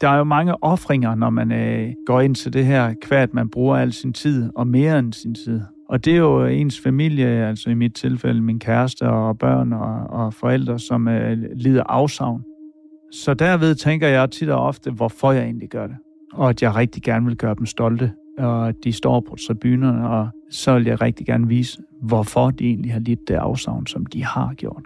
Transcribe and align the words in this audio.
Der 0.00 0.08
er 0.08 0.16
jo 0.16 0.24
mange 0.24 0.64
offringer, 0.64 1.14
når 1.14 1.30
man 1.30 1.52
øh, 1.52 1.92
går 2.06 2.20
ind 2.20 2.34
til 2.34 2.52
det 2.52 2.66
her, 2.66 2.94
kvad 3.02 3.28
man 3.32 3.48
bruger 3.48 3.76
al 3.76 3.92
sin 3.92 4.12
tid, 4.12 4.50
og 4.54 4.66
mere 4.66 4.98
end 4.98 5.12
sin 5.12 5.34
tid. 5.34 5.60
Og 5.88 6.04
det 6.04 6.12
er 6.12 6.16
jo 6.16 6.44
ens 6.44 6.80
familie, 6.80 7.26
altså 7.26 7.70
i 7.70 7.74
mit 7.74 7.94
tilfælde 7.94 8.42
min 8.42 8.58
kæreste 8.58 9.02
og 9.08 9.38
børn 9.38 9.72
og, 9.72 10.06
og 10.10 10.34
forældre, 10.34 10.78
som 10.78 11.08
øh, 11.08 11.38
lider 11.54 11.82
afsavn. 11.82 12.42
Så 13.12 13.34
derved 13.34 13.74
tænker 13.74 14.08
jeg 14.08 14.30
tit 14.30 14.48
og 14.48 14.66
ofte, 14.66 14.90
hvorfor 14.90 15.32
jeg 15.32 15.44
egentlig 15.44 15.68
gør 15.68 15.86
det. 15.86 15.96
Og 16.32 16.48
at 16.48 16.62
jeg 16.62 16.76
rigtig 16.76 17.02
gerne 17.02 17.26
vil 17.26 17.36
gøre 17.36 17.54
dem 17.54 17.66
stolte, 17.66 18.12
og 18.38 18.68
at 18.68 18.74
de 18.84 18.92
står 18.92 19.20
på 19.20 19.36
tribunerne, 19.46 20.08
og 20.08 20.28
så 20.50 20.74
vil 20.74 20.84
jeg 20.84 21.02
rigtig 21.02 21.26
gerne 21.26 21.48
vise, 21.48 21.82
hvorfor 22.02 22.50
de 22.50 22.64
egentlig 22.64 22.92
har 22.92 23.00
lidt 23.00 23.28
det 23.28 23.34
afsavn, 23.34 23.86
som 23.86 24.06
de 24.06 24.24
har 24.24 24.54
gjort. 24.56 24.82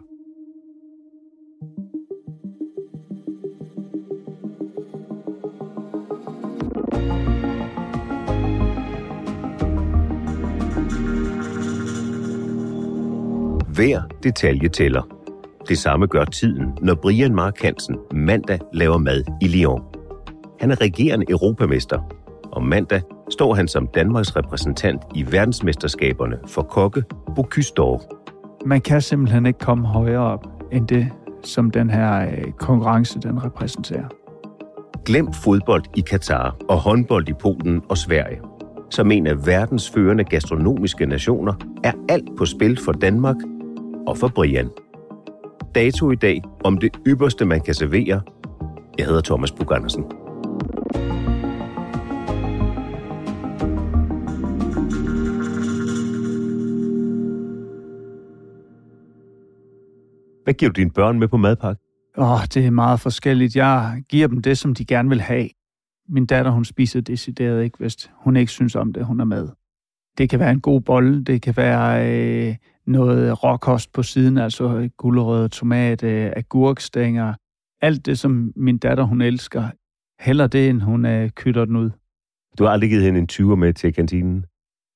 Hver 13.74 14.02
detalje 14.23 14.68
tæller. 14.68 15.02
Det 15.68 15.79
samme 15.79 16.07
gør 16.07 16.24
tiden, 16.24 16.79
når 16.83 16.95
Brian 16.95 17.35
Mark 17.35 17.62
Hansen 17.62 17.96
mandag 18.12 18.58
laver 18.73 18.98
mad 18.98 19.24
i 19.42 19.48
Lyon. 19.48 19.83
Han 20.61 20.70
er 20.70 20.80
regerende 20.80 21.27
europamester, 21.29 21.98
og 22.52 22.62
mandag 22.62 23.02
står 23.30 23.55
han 23.55 23.68
som 23.68 23.86
Danmarks 23.95 24.36
repræsentant 24.36 25.02
i 25.14 25.33
verdensmesterskaberne 25.33 26.39
for 26.48 26.62
kokke 26.62 27.02
Bocuse 27.36 27.73
d'Or. 27.80 28.08
Man 28.67 28.80
kan 28.80 29.01
simpelthen 29.01 29.46
ikke 29.46 29.58
komme 29.58 29.86
højere 29.86 30.23
op 30.23 30.46
end 30.73 30.89
det, 30.89 31.08
som 31.42 31.70
den 31.70 31.91
her 31.91 32.20
øh, 32.20 32.52
konkurrence 32.58 33.20
den 33.20 33.45
repræsenterer. 33.45 34.08
Glem 35.05 35.33
fodbold 35.33 35.83
i 35.96 36.01
Katar 36.01 36.56
og 36.68 36.77
håndbold 36.77 37.29
i 37.29 37.33
Polen 37.33 37.83
og 37.89 37.98
Sverige. 37.98 38.41
Som 38.91 39.11
en 39.11 39.27
af 39.27 39.46
verdens 39.46 39.91
førende 39.91 40.24
gastronomiske 40.24 41.06
nationer 41.06 41.55
er 41.85 41.92
alt 42.08 42.29
på 42.39 42.46
spil 42.46 42.79
for 42.85 42.92
Danmark 42.92 43.36
og 44.07 44.19
for 44.19 44.29
Brian. 44.29 44.70
Dato 45.75 46.11
i 46.11 46.15
dag 46.15 46.42
om 46.65 46.79
det 46.79 46.97
ypperste, 47.07 47.45
man 47.45 47.61
kan 47.61 47.75
servere. 47.75 48.23
Jeg 48.98 49.07
hedder 49.07 49.20
Thomas 49.20 49.53
Bug 49.53 49.75
Andersen. 49.75 50.05
Hvad 60.45 60.55
giver 60.55 60.73
du 60.73 60.81
dine 60.81 60.91
børn 60.91 61.19
med 61.19 61.29
på 61.29 61.36
madpakke? 61.36 61.83
Åh, 62.17 62.33
oh, 62.33 62.41
det 62.55 62.67
er 62.67 62.71
meget 62.71 63.01
forskelligt. 63.01 63.57
Jeg 63.57 64.03
giver 64.09 64.29
dem 64.29 64.42
det, 64.42 64.59
som 64.59 64.75
de 64.75 64.85
gerne 64.85 65.09
vil 65.09 65.21
have. 65.21 65.48
Min 66.09 66.27
datter, 66.27 66.51
hun 66.51 66.65
spiser 66.65 67.01
decideret 67.01 67.65
ikke, 67.65 67.79
hvis 67.79 68.11
hun 68.15 68.36
ikke 68.36 68.53
synes 68.53 68.77
om 68.77 68.92
det, 68.92 69.05
hun 69.05 69.21
er 69.21 69.25
med. 69.25 69.48
Det 70.19 70.31
kan 70.31 70.41
være 70.41 70.51
en 70.51 70.61
god 70.61 70.81
bolle, 70.81 71.25
det 71.25 71.42
kan 71.42 71.57
være 71.57 72.09
øh, 72.48 72.57
noget 72.86 73.45
råkost 73.45 73.92
på 73.92 74.02
siden, 74.02 74.39
altså 74.39 74.90
gulerød, 74.96 75.48
tomat, 75.48 76.02
øh, 76.02 76.33
agurkstænger. 76.36 77.34
Alt 77.80 78.06
det, 78.06 78.18
som 78.18 78.52
min 78.56 78.78
datter, 78.78 79.05
hun 79.05 79.20
elsker. 79.20 79.68
Heller 80.20 80.46
det, 80.46 80.68
end 80.68 80.80
hun 80.80 81.06
øh, 81.06 81.30
kytter 81.30 81.64
den 81.64 81.77
ud. 81.77 81.90
Du 82.58 82.64
har 82.64 82.70
aldrig 82.70 82.90
givet 82.90 83.05
hende 83.05 83.20
en 83.20 83.28
20'er 83.33 83.55
med 83.55 83.73
til 83.73 83.92
kantinen? 83.92 84.44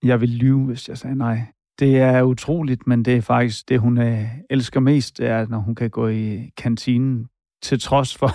Jeg 0.04 0.20
vil 0.20 0.28
lyve, 0.28 0.64
hvis 0.64 0.88
jeg 0.88 0.98
sagde 0.98 1.16
nej. 1.16 1.40
Det 1.78 1.98
er 1.98 2.22
utroligt, 2.22 2.86
men 2.86 3.04
det 3.04 3.16
er 3.16 3.20
faktisk 3.20 3.68
det, 3.68 3.80
hun 3.80 3.98
øh, 3.98 4.24
elsker 4.50 4.80
mest, 4.80 5.18
det 5.18 5.26
er, 5.26 5.46
når 5.46 5.58
hun 5.58 5.74
kan 5.74 5.90
gå 5.90 6.08
i 6.08 6.50
kantinen, 6.56 7.26
til 7.62 7.80
trods 7.80 8.16
for, 8.16 8.30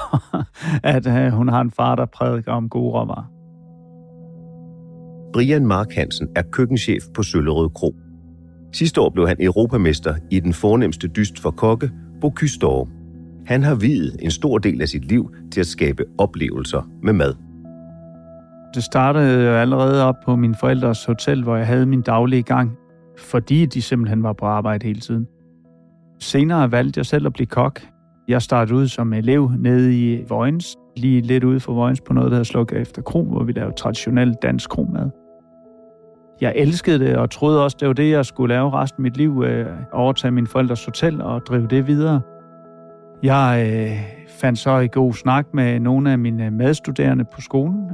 at 0.96 1.08
øh, 1.08 1.32
hun 1.32 1.48
har 1.48 1.62
en 1.62 1.72
far, 1.72 1.96
der 1.96 2.06
prædiker 2.06 2.52
om 2.52 2.70
gode 2.70 2.92
råvarer. 2.92 3.30
Brian 5.34 5.66
Mark 5.68 5.92
Hansen 5.92 6.28
er 6.36 6.42
køkkenchef 6.52 7.04
på 7.16 7.24
Søllerød 7.24 7.70
Kro. 7.70 7.96
Sidste 8.74 9.02
år 9.02 9.10
blev 9.10 9.28
han 9.28 9.38
europamester 9.40 10.16
i 10.32 10.40
den 10.40 10.54
fornemmeste 10.54 11.08
dyst 11.08 11.40
for 11.40 11.52
kokke, 11.52 11.92
Bocuse 12.22 12.60
d'Or. 12.64 12.88
Han 13.46 13.64
har 13.64 13.76
videt 13.76 14.16
en 14.20 14.32
stor 14.32 14.58
del 14.58 14.82
af 14.82 14.88
sit 14.88 15.06
liv 15.06 15.32
til 15.52 15.60
at 15.60 15.68
skabe 15.68 16.04
oplevelser 16.18 16.90
med 17.04 17.14
mad. 17.14 17.36
Det 18.76 18.84
startede 18.84 19.44
jo 19.44 19.56
allerede 19.56 20.04
op 20.04 20.16
på 20.26 20.36
min 20.36 20.56
forældres 20.56 21.06
hotel, 21.06 21.44
hvor 21.44 21.56
jeg 21.56 21.68
havde 21.68 21.86
min 21.86 22.02
daglige 22.02 22.44
gang, 22.44 22.72
fordi 23.18 23.66
de 23.66 23.82
simpelthen 23.82 24.24
var 24.24 24.34
på 24.34 24.46
arbejde 24.46 24.88
hele 24.88 25.00
tiden. 25.00 25.28
Senere 26.20 26.72
valgte 26.72 26.98
jeg 26.98 27.06
selv 27.06 27.26
at 27.26 27.34
blive 27.34 27.48
kok. 27.48 27.82
Jeg 28.28 28.42
startede 28.42 28.78
ud 28.78 28.88
som 28.88 29.14
elev 29.14 29.52
nede 29.58 30.00
i 30.00 30.24
Vojens, 30.30 30.78
lige 30.98 31.22
lidt 31.22 31.44
ude 31.44 31.60
for 31.60 31.74
Vojens 31.74 32.02
på 32.02 32.14
noget, 32.14 32.32
der 32.32 32.36
hedder 32.36 32.44
Sluk 32.44 32.74
efter 32.74 33.02
kro, 33.02 33.24
hvor 33.24 33.44
vi 33.44 33.52
lavede 33.52 33.76
traditionel 33.76 34.34
dansk 34.42 34.70
kromad 34.70 35.10
jeg 36.42 36.54
elskede 36.56 37.00
det, 37.00 37.18
og 37.18 37.30
troede 37.30 37.64
også, 37.64 37.78
det 37.80 37.88
var 37.88 37.94
det, 37.94 38.12
jeg 38.12 38.26
skulle 38.26 38.54
lave 38.54 38.72
resten 38.72 39.02
af 39.02 39.04
mit 39.04 39.18
liv, 39.18 39.44
øh, 39.48 39.68
overtage 39.92 40.32
min 40.32 40.48
forældres 40.48 40.86
hotel 40.86 41.22
og 41.22 41.42
drive 41.46 41.68
det 41.68 41.88
videre. 41.88 42.22
Jeg 43.24 43.72
øh, 43.74 44.00
fandt 44.28 44.60
så 44.60 44.78
i 44.78 44.88
god 44.88 45.14
snak 45.14 45.54
med 45.54 45.80
nogle 45.80 46.12
af 46.12 46.20
mine 46.20 46.52
medstuderende 46.52 47.24
på 47.24 47.42
skolen, 47.42 47.90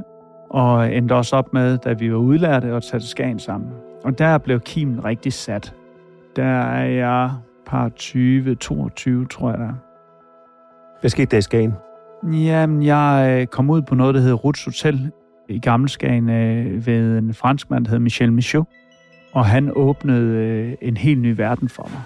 og 0.49 0.93
endte 0.95 1.13
også 1.13 1.35
op 1.35 1.53
med, 1.53 1.77
da 1.77 1.93
vi 1.93 2.11
var 2.11 2.17
udlærte, 2.17 2.67
at 2.67 2.83
tage 2.83 2.99
til 2.99 3.09
Skagen 3.09 3.39
sammen. 3.39 3.69
Og 4.03 4.19
der 4.19 4.37
blev 4.37 4.59
kimen 4.59 5.05
rigtig 5.05 5.33
sat. 5.33 5.75
Der 6.35 6.61
er 6.61 6.85
jeg 6.85 7.31
par 7.65 7.89
20, 7.89 8.55
22, 8.55 9.25
tror 9.25 9.49
jeg 9.49 9.59
der. 9.59 9.73
Hvad 10.99 11.09
skete 11.09 11.25
der 11.25 11.37
i 11.37 11.41
Skagen? 11.41 11.73
Jamen, 12.23 12.83
jeg 12.83 13.37
øh, 13.41 13.47
kom 13.47 13.69
ud 13.69 13.81
på 13.81 13.95
noget, 13.95 14.15
der 14.15 14.21
hedder 14.21 14.35
Ruts 14.35 14.65
Hotel 14.65 15.11
i 15.49 15.59
Gammelskagen 15.59 16.29
øh, 16.29 16.87
ved 16.87 17.17
en 17.17 17.33
franskmand, 17.33 17.85
der 17.85 17.91
hed 17.91 17.99
Michel 17.99 18.33
Michaud. 18.33 18.65
Og 19.33 19.45
han 19.45 19.71
åbnede 19.75 20.35
øh, 20.35 20.73
en 20.81 20.97
helt 20.97 21.21
ny 21.21 21.35
verden 21.37 21.69
for 21.69 21.89
mig. 21.93 22.01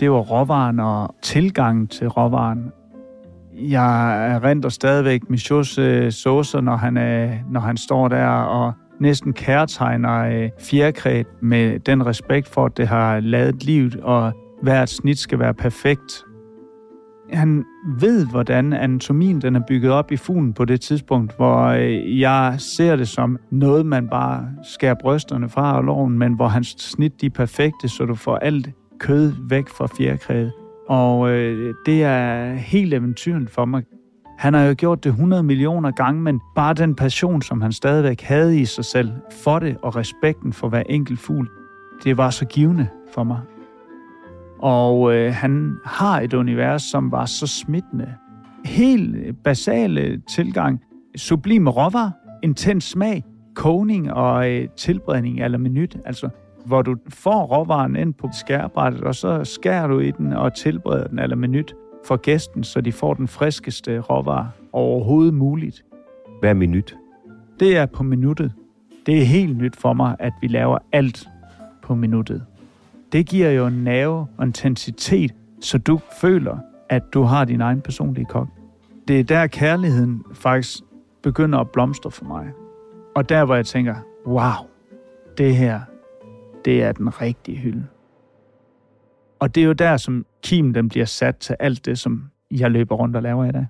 Det 0.00 0.10
var 0.10 0.18
råvaren 0.18 0.80
og 0.80 1.14
tilgangen 1.22 1.86
til 1.86 2.08
råvaren. 2.08 2.72
Jeg 3.54 4.40
renter 4.44 4.68
stadigvæk 4.68 5.30
Michauds 5.30 5.78
øh, 5.78 6.12
saucer, 6.12 6.60
når 6.60 6.76
han, 6.76 6.96
øh, 6.96 7.32
når 7.50 7.60
han 7.60 7.76
står 7.76 8.08
der 8.08 8.26
og 8.28 8.72
næsten 9.00 9.32
kærtegner 9.32 10.42
øh, 10.42 10.50
fjerkræt 10.58 11.26
med 11.40 11.80
den 11.80 12.06
respekt 12.06 12.48
for, 12.48 12.66
at 12.66 12.76
det 12.76 12.88
har 12.88 13.20
lavet 13.20 13.64
livet, 13.64 13.96
og 13.96 14.32
hvert 14.62 14.88
snit 14.88 15.18
skal 15.18 15.38
være 15.38 15.54
perfekt. 15.54 16.24
Han 17.32 17.64
ved, 17.98 18.26
hvordan 18.26 18.72
anatomien 18.72 19.40
den 19.40 19.56
er 19.56 19.60
bygget 19.68 19.92
op 19.92 20.12
i 20.12 20.16
fuglen 20.16 20.52
på 20.52 20.64
det 20.64 20.80
tidspunkt, 20.80 21.36
hvor 21.36 21.64
øh, 21.64 22.20
jeg 22.20 22.54
ser 22.58 22.96
det 22.96 23.08
som 23.08 23.38
noget, 23.50 23.86
man 23.86 24.08
bare 24.08 24.48
skærer 24.62 24.94
brysterne 24.94 25.48
fra 25.48 25.76
og 25.76 25.84
loven, 25.84 26.18
men 26.18 26.32
hvor 26.32 26.48
hans 26.48 26.68
snit 26.78 27.20
de 27.20 27.26
er 27.26 27.30
perfekte, 27.30 27.88
så 27.88 28.04
du 28.04 28.14
får 28.14 28.36
alt 28.36 28.70
kød 28.98 29.32
væk 29.48 29.68
fra 29.68 29.86
fjerkræet. 29.86 30.52
Og 30.88 31.30
øh, 31.30 31.74
det 31.86 32.04
er 32.04 32.54
helt 32.54 32.94
eventyrligt 32.94 33.50
for 33.50 33.64
mig. 33.64 33.82
Han 34.38 34.54
har 34.54 34.64
jo 34.64 34.74
gjort 34.78 35.04
det 35.04 35.10
100 35.10 35.42
millioner 35.42 35.90
gange, 35.90 36.22
men 36.22 36.40
bare 36.54 36.74
den 36.74 36.94
passion, 36.94 37.42
som 37.42 37.60
han 37.60 37.72
stadigvæk 37.72 38.20
havde 38.20 38.60
i 38.60 38.64
sig 38.64 38.84
selv 38.84 39.10
for 39.44 39.58
det, 39.58 39.76
og 39.82 39.96
respekten 39.96 40.52
for 40.52 40.68
hver 40.68 40.82
enkelt 40.88 41.20
fugl, 41.20 41.50
det 42.04 42.16
var 42.16 42.30
så 42.30 42.44
givende 42.44 42.88
for 43.14 43.24
mig. 43.24 43.40
Og 44.62 45.14
øh, 45.14 45.32
han 45.34 45.76
har 45.84 46.20
et 46.20 46.34
univers, 46.34 46.82
som 46.82 47.12
var 47.12 47.24
så 47.24 47.46
smittende. 47.46 48.14
Helt 48.64 49.36
basale 49.44 50.20
tilgang, 50.34 50.80
sublime 51.16 51.70
råvarer, 51.70 52.10
intens 52.42 52.84
smag, 52.84 53.24
kogning 53.54 54.12
og 54.12 54.50
øh, 54.50 54.68
tilberedning 54.76 55.40
eller 55.40 55.58
minut. 55.58 55.96
Altså, 56.04 56.28
hvor 56.64 56.82
du 56.82 56.96
får 57.08 57.44
råvaren 57.44 57.96
ind 57.96 58.14
på 58.14 58.28
skærebrættet, 58.32 59.02
og 59.02 59.14
så 59.14 59.44
skærer 59.44 59.86
du 59.86 59.98
i 59.98 60.10
den 60.10 60.32
og 60.32 60.54
tilbereder 60.54 61.06
den 61.06 61.18
eller 61.18 61.36
minut 61.36 61.74
for 62.06 62.16
gæsten, 62.16 62.64
så 62.64 62.80
de 62.80 62.92
får 62.92 63.14
den 63.14 63.28
friskeste 63.28 64.00
råvare 64.00 64.50
overhovedet 64.72 65.34
muligt. 65.34 65.84
Hvad 66.40 66.50
er 66.50 66.54
minut? 66.54 66.96
Det 67.60 67.76
er 67.76 67.86
på 67.86 68.02
minuttet. 68.02 68.52
Det 69.06 69.20
er 69.20 69.24
helt 69.24 69.56
nyt 69.56 69.76
for 69.76 69.92
mig, 69.92 70.16
at 70.18 70.32
vi 70.40 70.48
laver 70.48 70.78
alt 70.92 71.28
på 71.82 71.94
minuttet. 71.94 72.46
Det 73.12 73.26
giver 73.26 73.50
jo 73.50 73.66
en 73.66 73.84
nerve 73.84 74.26
og 74.38 74.46
intensitet, 74.46 75.34
så 75.60 75.78
du 75.78 76.00
føler, 76.20 76.58
at 76.88 77.02
du 77.14 77.22
har 77.22 77.44
din 77.44 77.60
egen 77.60 77.80
personlige 77.80 78.24
kok. 78.24 78.48
Det 79.08 79.20
er 79.20 79.24
der 79.24 79.46
kærligheden 79.46 80.24
faktisk 80.34 80.78
begynder 81.22 81.58
at 81.58 81.70
blomstre 81.70 82.10
for 82.10 82.24
mig. 82.24 82.50
Og 83.16 83.28
der, 83.28 83.44
hvor 83.44 83.54
jeg 83.54 83.66
tænker, 83.66 83.94
wow, 84.26 84.68
det 85.38 85.56
her, 85.56 85.80
det 86.64 86.82
er 86.82 86.92
den 86.92 87.20
rigtige 87.20 87.58
hylde. 87.58 87.86
Og 89.38 89.54
det 89.54 89.60
er 89.60 89.66
jo 89.66 89.72
der, 89.72 89.96
som 89.96 90.26
kim 90.42 90.74
den 90.74 90.88
bliver 90.88 91.06
sat 91.06 91.36
til 91.36 91.56
alt 91.60 91.86
det, 91.86 91.98
som 91.98 92.24
jeg 92.50 92.70
løber 92.70 92.96
rundt 92.96 93.16
og 93.16 93.22
laver 93.22 93.44
i 93.44 93.52
dag. 93.52 93.66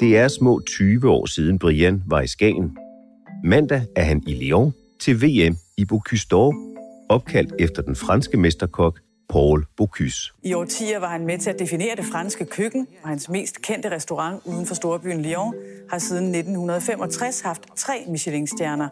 Det 0.00 0.18
er 0.18 0.28
små 0.28 0.60
20 0.66 1.10
år 1.10 1.26
siden 1.26 1.58
Brian 1.58 2.02
var 2.06 2.20
i 2.20 2.26
Skagen. 2.26 2.76
Mandag 3.44 3.82
er 3.96 4.02
han 4.02 4.22
i 4.26 4.44
Lyon 4.44 4.72
til 5.00 5.22
VM 5.22 5.56
i 5.76 5.84
Bocuse 5.84 6.26
opkaldt 7.08 7.54
efter 7.58 7.82
den 7.82 7.96
franske 7.96 8.36
mesterkok 8.36 9.00
Paul 9.28 9.66
Bocuse. 9.76 10.32
I 10.42 10.54
årtier 10.54 10.98
var 10.98 11.08
han 11.08 11.26
med 11.26 11.38
til 11.38 11.50
at 11.50 11.58
definere 11.58 11.96
det 11.96 12.04
franske 12.04 12.44
køkken, 12.44 12.86
og 13.02 13.08
hans 13.08 13.28
mest 13.28 13.62
kendte 13.62 13.90
restaurant 13.90 14.42
uden 14.44 14.66
for 14.66 14.74
storbyen 14.74 15.22
Lyon 15.22 15.54
har 15.90 15.98
siden 15.98 16.24
1965 16.24 17.40
haft 17.40 17.62
tre 17.76 18.04
Michelin-stjerner. 18.08 18.88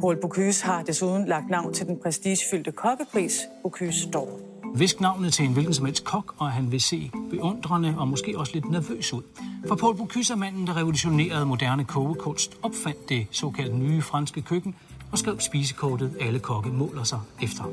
Paul 0.00 0.20
Bocuse 0.20 0.64
har 0.64 0.82
desuden 0.82 1.26
lagt 1.26 1.50
navn 1.50 1.74
til 1.74 1.86
den 1.86 1.98
prestigefyldte 2.02 2.72
kokkepris 2.72 3.40
Bocuse 3.62 4.08
d'Or. 4.16 4.50
Visk 4.74 5.00
navnet 5.00 5.32
til 5.32 5.44
en 5.44 5.52
hvilken 5.52 5.74
som 5.74 5.86
helst 5.86 6.04
kok, 6.04 6.34
og 6.38 6.50
han 6.50 6.72
vil 6.72 6.80
se 6.80 7.10
beundrende 7.30 7.94
og 7.98 8.08
måske 8.08 8.38
også 8.38 8.52
lidt 8.54 8.70
nervøs 8.70 9.12
ud. 9.12 9.22
For 9.68 9.74
Paul 9.74 9.96
Bocuse 9.96 10.32
er 10.32 10.36
manden, 10.36 10.66
der 10.66 10.76
revolutionerede 10.76 11.46
moderne 11.46 11.84
kogekunst, 11.84 12.56
opfandt 12.62 13.08
det 13.08 13.26
såkaldte 13.30 13.76
nye 13.76 14.02
franske 14.02 14.42
køkken 14.42 14.74
og 15.12 15.18
skrev 15.18 15.40
spisekortet, 15.40 16.10
alle 16.20 16.38
kokke 16.38 16.70
måler 16.70 17.02
sig 17.02 17.18
efter. 17.42 17.64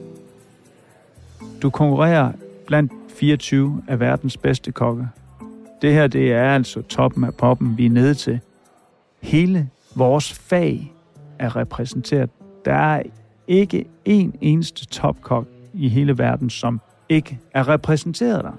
Du 1.61 1.69
konkurrerer 1.69 2.31
blandt 2.67 2.91
24 3.15 3.83
af 3.87 3.99
verdens 3.99 4.37
bedste 4.37 4.71
kokke. 4.71 5.07
Det 5.81 5.93
her, 5.93 6.07
det 6.07 6.33
er 6.33 6.53
altså 6.53 6.81
toppen 6.81 7.23
af 7.23 7.35
poppen, 7.35 7.77
vi 7.77 7.85
er 7.85 7.89
nede 7.89 8.13
til. 8.13 8.39
Hele 9.21 9.69
vores 9.95 10.33
fag 10.33 10.93
er 11.39 11.55
repræsenteret. 11.55 12.29
Der 12.65 12.73
er 12.73 13.03
ikke 13.47 13.85
en 14.05 14.35
eneste 14.41 14.85
topkok 14.85 15.47
i 15.73 15.89
hele 15.89 16.17
verden, 16.17 16.49
som 16.49 16.81
ikke 17.09 17.39
er 17.53 17.67
repræsenteret 17.67 18.43
der. 18.43 18.51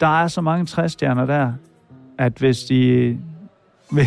Der 0.00 0.22
er 0.22 0.28
så 0.28 0.40
mange 0.40 0.66
træstjerner 0.66 1.26
der, 1.26 1.52
at 2.18 2.32
hvis 2.38 2.64
de 2.64 3.18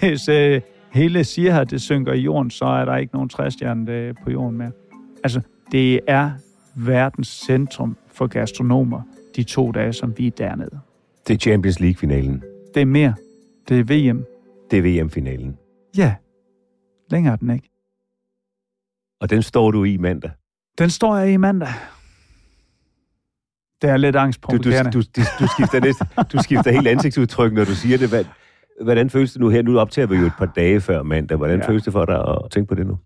hvis 0.00 0.28
øh, 0.28 0.60
hele 0.90 1.24
siger, 1.24 1.60
at 1.60 1.70
det 1.70 1.80
synker 1.80 2.12
i 2.12 2.20
jorden, 2.20 2.50
så 2.50 2.64
er 2.64 2.84
der 2.84 2.96
ikke 2.96 3.14
nogen 3.14 3.28
træstjerne 3.28 4.14
på 4.24 4.30
jorden 4.30 4.58
mere. 4.58 4.72
Altså, 5.24 5.40
det 5.72 6.00
er 6.06 6.30
verdens 6.74 7.28
centrum 7.28 7.96
for 8.08 8.26
gastronomer 8.26 9.02
de 9.36 9.42
to 9.42 9.72
dage, 9.72 9.92
som 9.92 10.18
vi 10.18 10.26
er 10.26 10.30
dernede. 10.30 10.80
Det 11.28 11.34
er 11.34 11.38
Champions 11.38 11.80
League-finalen. 11.80 12.42
Det 12.74 12.82
er 12.82 12.86
mere. 12.86 13.14
Det 13.68 13.80
er 13.80 13.84
VM. 13.84 14.24
Det 14.70 14.78
er 14.78 15.02
VM-finalen. 15.02 15.58
Ja. 15.96 16.14
Længere 17.10 17.32
er 17.32 17.36
den 17.36 17.50
ikke. 17.50 17.70
Og 19.20 19.30
den 19.30 19.42
står 19.42 19.70
du 19.70 19.84
i 19.84 19.96
mandag? 19.96 20.30
Den 20.78 20.90
står 20.90 21.16
jeg 21.16 21.32
i 21.32 21.36
mandag. 21.36 21.68
Det 23.82 23.90
er 23.90 23.96
lidt 23.96 24.16
angstprovokerende. 24.16 24.90
Du, 24.90 24.98
du, 24.98 25.04
du, 25.16 25.22
du, 25.40 25.46
skifter 25.56 25.80
næste, 25.80 26.06
du 26.32 26.42
skifter 26.42 26.70
helt 26.70 26.88
ansigtsudtryk, 26.88 27.52
når 27.52 27.64
du 27.64 27.74
siger 27.74 27.98
det. 27.98 28.26
Hvordan 28.82 29.10
føles 29.10 29.32
det 29.32 29.40
nu 29.40 29.48
her? 29.48 29.62
Nu 29.62 29.78
optager 29.78 30.06
vi 30.06 30.16
jo 30.16 30.26
et 30.26 30.32
par 30.38 30.52
dage 30.56 30.80
før 30.80 31.02
mandag. 31.02 31.36
Hvordan 31.36 31.60
ja. 31.60 31.68
føles 31.68 31.82
det 31.82 31.92
for 31.92 32.04
dig 32.04 32.28
at 32.28 32.38
tænke 32.50 32.68
på 32.68 32.74
det 32.74 32.86
nu? 32.86 32.98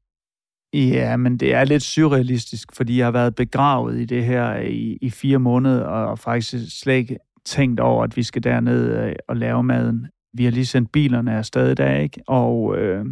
Ja, 0.74 1.16
men 1.16 1.36
det 1.36 1.54
er 1.54 1.64
lidt 1.64 1.82
surrealistisk, 1.82 2.76
fordi 2.76 2.98
jeg 2.98 3.06
har 3.06 3.10
været 3.10 3.34
begravet 3.34 4.00
i 4.00 4.04
det 4.04 4.24
her 4.24 4.56
i, 4.56 4.98
i 5.00 5.10
fire 5.10 5.38
måneder, 5.38 5.84
og 5.84 6.18
faktisk 6.18 6.80
slet 6.80 6.94
ikke 6.94 7.18
tænkt 7.44 7.80
over, 7.80 8.04
at 8.04 8.16
vi 8.16 8.22
skal 8.22 8.44
derned 8.44 8.96
øh, 8.96 9.14
og 9.28 9.36
lave 9.36 9.62
maden. 9.62 10.06
Vi 10.34 10.44
har 10.44 10.50
lige 10.50 10.66
sendt 10.66 10.92
bilerne 10.92 11.36
afsted 11.36 11.70
i 11.70 11.74
dag, 11.74 12.02
ikke? 12.02 12.22
og 12.26 12.78
øh, 12.78 13.06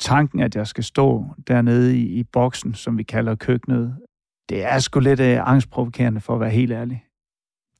tanken, 0.00 0.40
at 0.40 0.56
jeg 0.56 0.66
skal 0.66 0.84
stå 0.84 1.24
dernede 1.48 1.98
i, 1.98 2.02
i 2.02 2.24
boksen, 2.24 2.74
som 2.74 2.98
vi 2.98 3.02
kalder 3.02 3.34
køkkenet, 3.34 3.96
det 4.48 4.64
er 4.64 4.78
sgu 4.78 5.00
lidt 5.00 5.20
øh, 5.20 5.48
angstprovokerende, 5.50 6.20
for 6.20 6.34
at 6.34 6.40
være 6.40 6.50
helt 6.50 6.72
ærlig. 6.72 7.04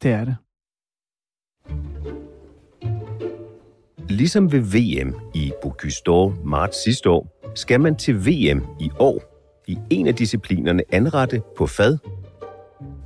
Det 0.02 0.10
er 0.10 0.24
det. 0.24 0.36
Ligesom 4.08 4.52
ved 4.52 4.60
VM 4.60 5.14
i 5.34 5.52
Bocuse 5.62 6.02
d'Or 6.08 6.32
marts 6.44 6.84
sidste 6.84 7.10
år, 7.10 7.40
skal 7.54 7.80
man 7.80 7.96
til 7.96 8.14
VM 8.14 8.62
i 8.80 8.90
år 8.98 9.22
i 9.68 9.78
en 9.90 10.06
af 10.06 10.14
disciplinerne 10.14 10.82
anrette 10.92 11.42
på 11.56 11.66
fad. 11.66 11.98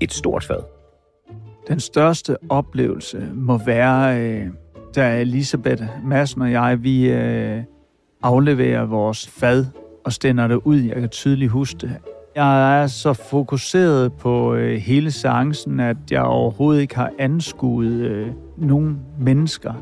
Et 0.01 0.13
stort 0.13 0.45
fad. 0.45 0.63
Den 1.69 1.81
største 1.81 2.37
oplevelse 2.49 3.29
må 3.35 3.59
være, 3.59 4.21
øh, 4.21 4.47
da 4.97 5.21
Elisabeth 5.21 5.83
Madsen 6.05 6.43
og 6.43 6.53
jeg, 6.53 6.83
vi 6.83 7.11
øh, 7.11 7.63
afleverer 8.23 8.85
vores 8.85 9.29
fad 9.29 9.67
og 10.05 10.13
stænder 10.13 10.49
det 10.49 10.61
ud. 10.65 10.77
Jeg 10.77 10.97
kan 10.97 11.09
tydeligt 11.09 11.51
huske 11.51 11.79
det. 11.79 11.97
Jeg 12.35 12.83
er 12.83 12.87
så 12.87 13.13
fokuseret 13.13 14.13
på 14.13 14.55
øh, 14.55 14.77
hele 14.77 15.11
seancen, 15.11 15.81
at 15.81 15.97
jeg 16.11 16.23
overhovedet 16.23 16.81
ikke 16.81 16.97
har 16.97 17.13
anskuet 17.19 17.93
øh, 17.93 18.29
nogen 18.57 18.99
mennesker. 19.21 19.75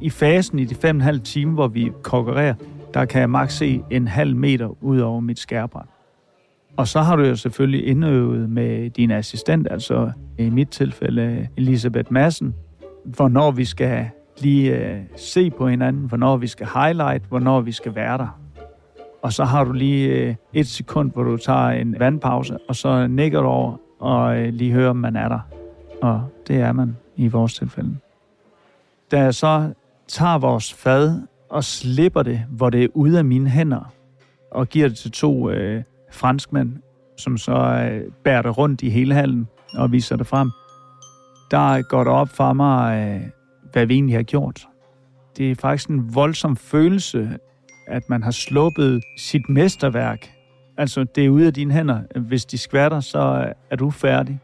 I 0.00 0.10
fasen 0.10 0.58
i 0.58 0.64
de 0.64 0.74
fem 0.74 1.00
og 1.00 1.46
hvor 1.46 1.68
vi 1.68 1.92
konkurrerer, 2.02 2.54
der 2.94 3.04
kan 3.04 3.20
jeg 3.20 3.30
maks 3.30 3.54
se 3.54 3.82
en 3.90 4.08
halv 4.08 4.36
meter 4.36 4.82
ud 4.82 4.98
over 4.98 5.20
mit 5.20 5.38
skærbræt. 5.38 5.86
Og 6.76 6.88
så 6.88 7.00
har 7.00 7.16
du 7.16 7.22
jo 7.24 7.36
selvfølgelig 7.36 7.86
indøvet 7.86 8.50
med 8.50 8.90
din 8.90 9.10
assistent, 9.10 9.68
altså 9.70 10.12
i 10.38 10.50
mit 10.50 10.68
tilfælde 10.68 11.48
Elisabeth 11.56 12.12
Madsen, 12.12 12.54
hvornår 13.04 13.50
vi 13.50 13.64
skal 13.64 14.10
lige 14.40 14.76
øh, 14.76 15.00
se 15.16 15.50
på 15.50 15.68
hinanden, 15.68 16.04
hvornår 16.04 16.36
vi 16.36 16.46
skal 16.46 16.66
highlight, 16.74 17.24
hvornår 17.28 17.60
vi 17.60 17.72
skal 17.72 17.94
være 17.94 18.18
der. 18.18 18.40
Og 19.22 19.32
så 19.32 19.44
har 19.44 19.64
du 19.64 19.72
lige 19.72 20.08
øh, 20.08 20.34
et 20.52 20.66
sekund, 20.66 21.12
hvor 21.12 21.22
du 21.22 21.36
tager 21.36 21.68
en 21.68 21.98
vandpause, 21.98 22.58
og 22.68 22.76
så 22.76 23.06
nikker 23.06 23.40
du 23.40 23.48
over 23.48 23.76
og 23.98 24.38
øh, 24.38 24.52
lige 24.52 24.72
hører, 24.72 24.90
om 24.90 24.96
man 24.96 25.16
er 25.16 25.28
der. 25.28 25.40
Og 26.02 26.22
det 26.48 26.56
er 26.56 26.72
man 26.72 26.96
i 27.16 27.28
vores 27.28 27.54
tilfælde. 27.54 27.96
Da 29.10 29.20
jeg 29.20 29.34
så 29.34 29.72
tager 30.08 30.38
vores 30.38 30.74
fad 30.74 31.22
og 31.50 31.64
slipper 31.64 32.22
det, 32.22 32.44
hvor 32.48 32.70
det 32.70 32.84
er 32.84 32.88
ude 32.94 33.18
af 33.18 33.24
mine 33.24 33.50
hænder, 33.50 33.92
og 34.52 34.68
giver 34.68 34.88
det 34.88 34.98
til 34.98 35.10
to 35.10 35.50
øh, 35.50 35.82
franskmænd, 36.12 36.72
som 37.18 37.38
så 37.38 37.52
øh, 37.52 38.12
bærer 38.24 38.42
det 38.42 38.58
rundt 38.58 38.82
i 38.82 38.88
hele 38.88 39.14
hallen 39.14 39.48
og 39.74 39.92
viser 39.92 40.16
det 40.16 40.26
frem. 40.26 40.50
Der 41.50 41.82
går 41.82 42.04
det 42.04 42.12
op 42.12 42.28
for 42.28 42.52
mig, 42.52 43.08
øh, 43.08 43.22
hvad 43.72 43.86
vi 43.86 43.94
egentlig 43.94 44.16
har 44.16 44.22
gjort. 44.22 44.68
Det 45.36 45.50
er 45.50 45.54
faktisk 45.54 45.88
en 45.88 46.14
voldsom 46.14 46.56
følelse, 46.56 47.38
at 47.86 48.02
man 48.08 48.22
har 48.22 48.30
sluppet 48.30 49.02
sit 49.18 49.48
mesterværk. 49.48 50.30
Altså, 50.76 51.04
det 51.04 51.24
er 51.24 51.28
ude 51.28 51.46
af 51.46 51.54
dine 51.54 51.72
hænder. 51.74 52.00
Hvis 52.16 52.44
de 52.44 52.58
skvatter, 52.58 53.00
så 53.00 53.18
øh, 53.18 53.52
er 53.70 53.76
du 53.76 53.90
færdig. 53.90 54.40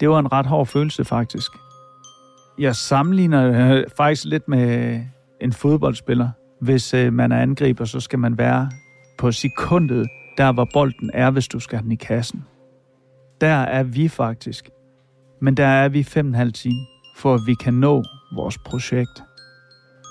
Det 0.00 0.10
var 0.10 0.18
en 0.18 0.32
ret 0.32 0.46
hård 0.46 0.66
følelse, 0.66 1.04
faktisk. 1.04 1.50
Jeg 2.60 2.76
sammenligner 2.76 3.72
øh, 3.76 3.84
faktisk 3.96 4.24
lidt 4.24 4.48
med 4.48 5.00
en 5.40 5.52
fodboldspiller. 5.52 6.28
Hvis 6.60 6.94
øh, 6.94 7.12
man 7.12 7.32
er 7.32 7.42
angriber, 7.42 7.84
så 7.84 8.00
skal 8.00 8.18
man 8.18 8.38
være 8.38 8.70
på 9.18 9.32
sekundet, 9.32 10.08
der 10.36 10.52
hvor 10.52 10.68
bolden 10.72 11.10
er, 11.14 11.30
hvis 11.30 11.48
du 11.48 11.60
skal 11.60 11.78
have 11.78 11.84
den 11.84 11.92
i 11.92 11.96
kassen. 11.96 12.44
der 13.40 13.54
er 13.54 13.82
vi 13.82 14.08
faktisk. 14.08 14.70
Men 15.42 15.56
der 15.56 15.66
er 15.66 15.88
vi 15.88 16.02
fem 16.02 16.26
og 16.26 16.28
en 16.28 16.34
halv 16.34 16.52
time, 16.52 16.86
for 17.16 17.34
at 17.34 17.40
vi 17.46 17.54
kan 17.54 17.74
nå 17.74 18.04
vores 18.34 18.58
projekt. 18.58 19.22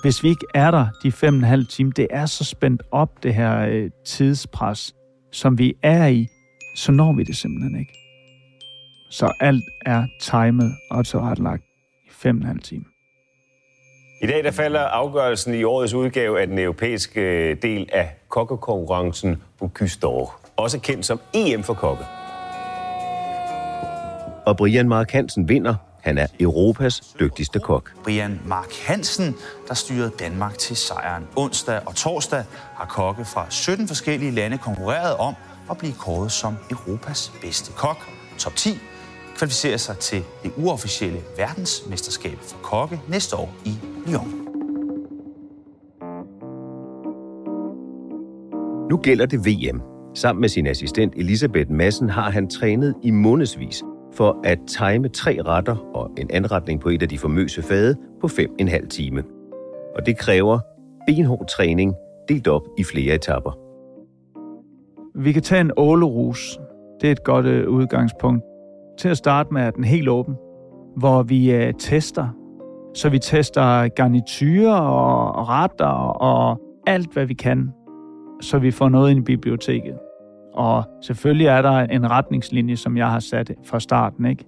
Hvis 0.02 0.22
vi 0.22 0.28
ikke 0.28 0.46
er 0.54 0.70
der 0.70 0.86
de 1.02 1.12
fem 1.12 1.34
og 1.34 1.38
en 1.38 1.44
halv 1.44 1.66
time, 1.66 1.92
det 1.96 2.06
er 2.10 2.26
så 2.26 2.44
spændt 2.44 2.82
op, 2.90 3.22
det 3.22 3.34
her 3.34 3.60
øh, 3.60 3.90
tidspres, 4.04 4.94
som 5.32 5.58
vi 5.58 5.74
er 5.82 6.06
i, 6.06 6.26
så 6.76 6.92
når 6.92 7.12
vi 7.12 7.22
det 7.22 7.36
simpelthen 7.36 7.80
ikke. 7.80 7.92
Så 9.10 9.32
alt 9.40 9.64
er 9.86 10.06
timet 10.20 10.72
og 10.90 11.06
tilrettelagt 11.06 11.69
i 12.20 12.22
fem 12.22 12.36
og 12.36 12.40
en 12.40 12.46
halv 12.46 12.60
time. 12.60 12.84
I 14.22 14.26
dag 14.26 14.44
der 14.44 14.50
falder 14.50 14.80
afgørelsen 14.80 15.54
i 15.54 15.64
årets 15.64 15.94
udgave 15.94 16.40
af 16.40 16.46
den 16.46 16.58
europæiske 16.58 17.20
øh, 17.20 17.56
del 17.62 17.88
af 17.92 18.16
kokkekonkurrencen 18.28 19.42
Bocuse 19.58 19.98
d'Or, 20.04 20.32
også 20.56 20.80
kendt 20.80 21.06
som 21.06 21.20
EM 21.34 21.62
for 21.62 21.74
kokke. 21.74 22.04
Og 24.46 24.56
Brian 24.56 24.88
Mark 24.88 25.10
Hansen 25.10 25.48
vinder. 25.48 25.74
Han 26.02 26.18
er 26.18 26.26
Europas 26.40 27.00
dygtigste 27.20 27.58
kok. 27.60 27.92
Brian 28.04 28.40
Mark 28.46 28.72
Hansen, 28.86 29.34
der 29.68 29.74
styrede 29.74 30.12
Danmark 30.18 30.58
til 30.58 30.76
sejren. 30.76 31.26
Onsdag 31.36 31.80
og 31.86 31.94
torsdag 31.94 32.44
har 32.74 32.86
kokke 32.86 33.24
fra 33.24 33.46
17 33.50 33.88
forskellige 33.88 34.30
lande 34.30 34.58
konkurreret 34.58 35.16
om 35.16 35.34
at 35.70 35.78
blive 35.78 35.92
kåret 35.92 36.32
som 36.32 36.56
Europas 36.70 37.32
bedste 37.42 37.72
kok. 37.72 37.96
Top 38.38 38.56
10 38.56 38.70
kvalificerer 39.40 39.76
sig 39.76 39.98
til 39.98 40.22
det 40.42 40.52
uofficielle 40.56 41.18
verdensmesterskab 41.36 42.38
for 42.40 42.58
kokke 42.62 43.00
næste 43.08 43.36
år 43.36 43.54
i 43.64 43.74
Lyon. 44.06 44.28
Nu 48.90 48.96
gælder 48.96 49.26
det 49.26 49.46
VM. 49.46 49.82
Sammen 50.14 50.40
med 50.40 50.48
sin 50.48 50.66
assistent 50.66 51.14
Elisabeth 51.16 51.70
Madsen 51.70 52.10
har 52.10 52.30
han 52.30 52.50
trænet 52.50 52.94
i 53.02 53.10
månedsvis 53.10 53.82
for 54.14 54.40
at 54.44 54.58
time 54.66 55.08
tre 55.08 55.38
retter 55.46 55.76
og 55.94 56.10
en 56.18 56.30
anretning 56.30 56.80
på 56.80 56.88
et 56.88 57.02
af 57.02 57.08
de 57.08 57.18
famøse 57.18 57.62
fade 57.62 57.96
på 58.20 58.26
5,5 58.26 58.88
time. 58.88 59.22
Og 59.96 60.06
det 60.06 60.18
kræver 60.18 60.58
benhård 61.06 61.46
træning 61.56 61.94
delt 62.28 62.48
op 62.48 62.62
i 62.78 62.84
flere 62.84 63.14
etapper. 63.14 63.58
Vi 65.14 65.32
kan 65.32 65.42
tage 65.42 65.60
en 65.60 65.72
ålerus. 65.76 66.58
Det 67.00 67.06
er 67.06 67.12
et 67.12 67.24
godt 67.24 67.46
øh, 67.46 67.68
udgangspunkt. 67.68 68.44
Til 68.98 69.08
at 69.08 69.16
starte 69.16 69.52
med 69.52 69.62
er 69.62 69.70
den 69.70 69.84
helt 69.84 70.08
åben, 70.08 70.34
hvor 70.96 71.22
vi 71.22 71.52
øh, 71.52 71.74
tester. 71.78 72.28
Så 72.94 73.08
vi 73.08 73.18
tester 73.18 73.88
garniturer 73.88 74.80
og, 74.80 75.48
retter 75.48 75.86
og 76.20 76.60
alt, 76.86 77.12
hvad 77.12 77.26
vi 77.26 77.34
kan, 77.34 77.70
så 78.40 78.58
vi 78.58 78.70
får 78.70 78.88
noget 78.88 79.10
ind 79.10 79.18
i 79.18 79.22
biblioteket. 79.22 79.98
Og 80.54 80.84
selvfølgelig 81.02 81.46
er 81.46 81.62
der 81.62 81.78
en 81.78 82.10
retningslinje, 82.10 82.76
som 82.76 82.96
jeg 82.96 83.10
har 83.10 83.20
sat 83.20 83.52
fra 83.64 83.80
starten, 83.80 84.24
ikke? 84.24 84.44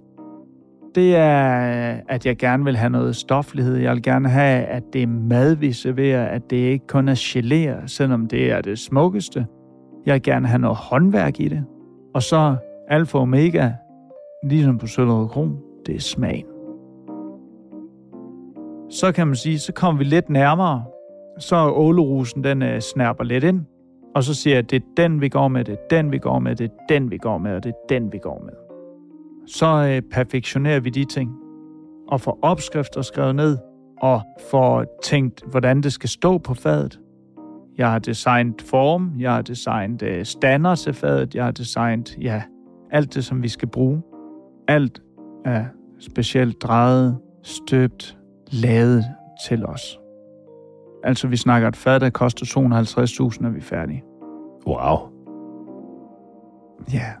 Det 0.95 1.15
er, 1.15 1.99
at 2.09 2.25
jeg 2.25 2.37
gerne 2.37 2.63
vil 2.63 2.77
have 2.77 2.89
noget 2.89 3.15
stoflighed. 3.15 3.75
Jeg 3.77 3.93
vil 3.93 4.03
gerne 4.03 4.29
have, 4.29 4.65
at 4.65 4.83
det 4.93 5.03
er 5.03 5.07
mad, 5.07 5.55
vi 5.55 5.71
serverer, 5.71 6.25
at 6.25 6.41
det 6.49 6.57
ikke 6.57 6.87
kun 6.87 7.07
er 7.07 7.15
gelé, 7.15 7.87
selvom 7.87 8.27
det 8.27 8.51
er 8.51 8.61
det 8.61 8.79
smukkeste. 8.79 9.45
Jeg 10.05 10.13
vil 10.13 10.21
gerne 10.21 10.47
have 10.47 10.59
noget 10.59 10.77
håndværk 10.77 11.39
i 11.39 11.47
det. 11.47 11.65
Og 12.13 12.23
så 12.23 12.55
alfa 12.87 13.17
og 13.17 13.21
omega, 13.21 13.69
ligesom 14.43 14.77
på 14.77 14.87
Søllerød 14.87 15.27
Kron, 15.27 15.57
det 15.85 15.95
er 15.95 15.99
smagen. 15.99 16.45
Så 18.89 19.11
kan 19.11 19.27
man 19.27 19.35
sige, 19.35 19.59
så 19.59 19.73
kommer 19.73 19.97
vi 19.97 20.03
lidt 20.03 20.29
nærmere. 20.29 20.83
Så 21.39 21.55
er 21.55 21.71
ålerusen, 21.71 22.43
den 22.43 22.61
uh, 22.61 22.79
snærper 22.79 23.23
lidt 23.23 23.43
ind. 23.43 23.61
Og 24.15 24.23
så 24.23 24.33
siger 24.33 24.53
jeg, 24.53 24.63
at 24.63 24.71
det 24.71 24.83
er 24.83 24.85
den, 24.97 25.21
vi 25.21 25.29
går 25.29 25.47
med, 25.47 25.65
det 25.65 25.73
er 25.73 25.87
den, 25.89 26.11
vi 26.11 26.17
går 26.17 26.39
med, 26.39 26.55
det 26.55 26.65
er 26.65 26.85
den, 26.89 27.11
vi 27.11 27.17
går 27.17 27.37
med, 27.37 27.55
og 27.55 27.63
det 27.63 27.69
er 27.69 27.87
den, 27.89 28.11
vi 28.11 28.17
går 28.17 28.41
med. 28.45 28.53
Så 29.47 29.65
øh, 29.65 30.01
perfektionerer 30.11 30.79
vi 30.79 30.89
de 30.89 31.05
ting, 31.05 31.31
og 32.07 32.21
får 32.21 32.39
opskrifter 32.41 33.01
skrevet 33.01 33.35
ned, 33.35 33.57
og 34.01 34.21
får 34.51 34.85
tænkt, 35.03 35.43
hvordan 35.51 35.81
det 35.81 35.93
skal 35.93 36.09
stå 36.09 36.37
på 36.37 36.53
fadet. 36.53 36.99
Jeg 37.77 37.91
har 37.91 37.99
designet 37.99 38.61
form, 38.61 39.11
jeg 39.19 39.33
har 39.33 39.41
designet 39.41 40.03
øh, 40.03 40.25
stander 40.25 40.75
til 40.75 40.93
fadet, 40.93 41.35
jeg 41.35 41.43
har 41.43 41.51
designet, 41.51 42.17
ja, 42.21 42.41
alt 42.91 43.15
det, 43.15 43.25
som 43.25 43.43
vi 43.43 43.47
skal 43.47 43.67
bruge. 43.67 44.01
Alt 44.67 45.01
er 45.45 45.65
specielt 45.99 46.61
drejet, 46.61 47.19
støbt, 47.43 48.17
lavet 48.51 49.05
til 49.47 49.65
os. 49.65 49.99
Altså, 51.03 51.27
vi 51.27 51.37
snakker 51.37 51.67
et 51.67 51.75
fad, 51.75 51.99
der 51.99 52.09
koster 52.09 52.45
250.000, 52.45 53.41
når 53.41 53.49
vi 53.49 53.57
er 53.57 53.63
færdige. 53.63 54.03
Wow. 54.67 55.09
Ja. 56.93 56.97
Yeah. 56.97 57.13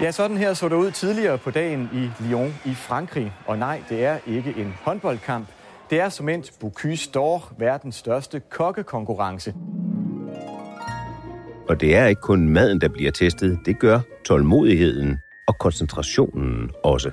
Ja, 0.00 0.10
sådan 0.10 0.36
her 0.36 0.54
så 0.54 0.68
det 0.68 0.76
ud 0.76 0.90
tidligere 0.90 1.38
på 1.38 1.50
dagen 1.50 1.88
i 1.92 2.24
Lyon 2.24 2.54
i 2.64 2.74
Frankrig. 2.74 3.32
Og 3.46 3.58
nej, 3.58 3.82
det 3.88 4.04
er 4.04 4.18
ikke 4.26 4.54
en 4.56 4.74
håndboldkamp. 4.82 5.46
Det 5.90 6.00
er 6.00 6.08
som 6.08 6.28
endt 6.28 6.52
Bocuse 6.60 7.10
d'Or, 7.16 7.54
verdens 7.58 7.96
største 7.96 8.40
kokkekonkurrence. 8.40 9.54
Og 11.70 11.80
det 11.80 11.96
er 11.96 12.06
ikke 12.06 12.20
kun 12.20 12.48
maden, 12.48 12.80
der 12.80 12.88
bliver 12.88 13.10
testet. 13.10 13.58
Det 13.66 13.78
gør 13.78 14.00
tålmodigheden 14.26 15.18
og 15.48 15.58
koncentrationen 15.58 16.70
også. 16.84 17.10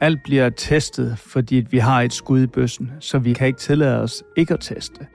Alt 0.00 0.18
bliver 0.24 0.50
testet, 0.50 1.18
fordi 1.18 1.66
vi 1.70 1.78
har 1.78 2.02
et 2.02 2.12
skud 2.12 2.42
i 2.42 2.46
bøssen, 2.46 2.90
så 3.00 3.18
vi 3.18 3.32
kan 3.32 3.46
ikke 3.46 3.58
tillade 3.58 4.02
os 4.02 4.22
ikke 4.36 4.54
at 4.54 4.60
teste. 4.60 5.06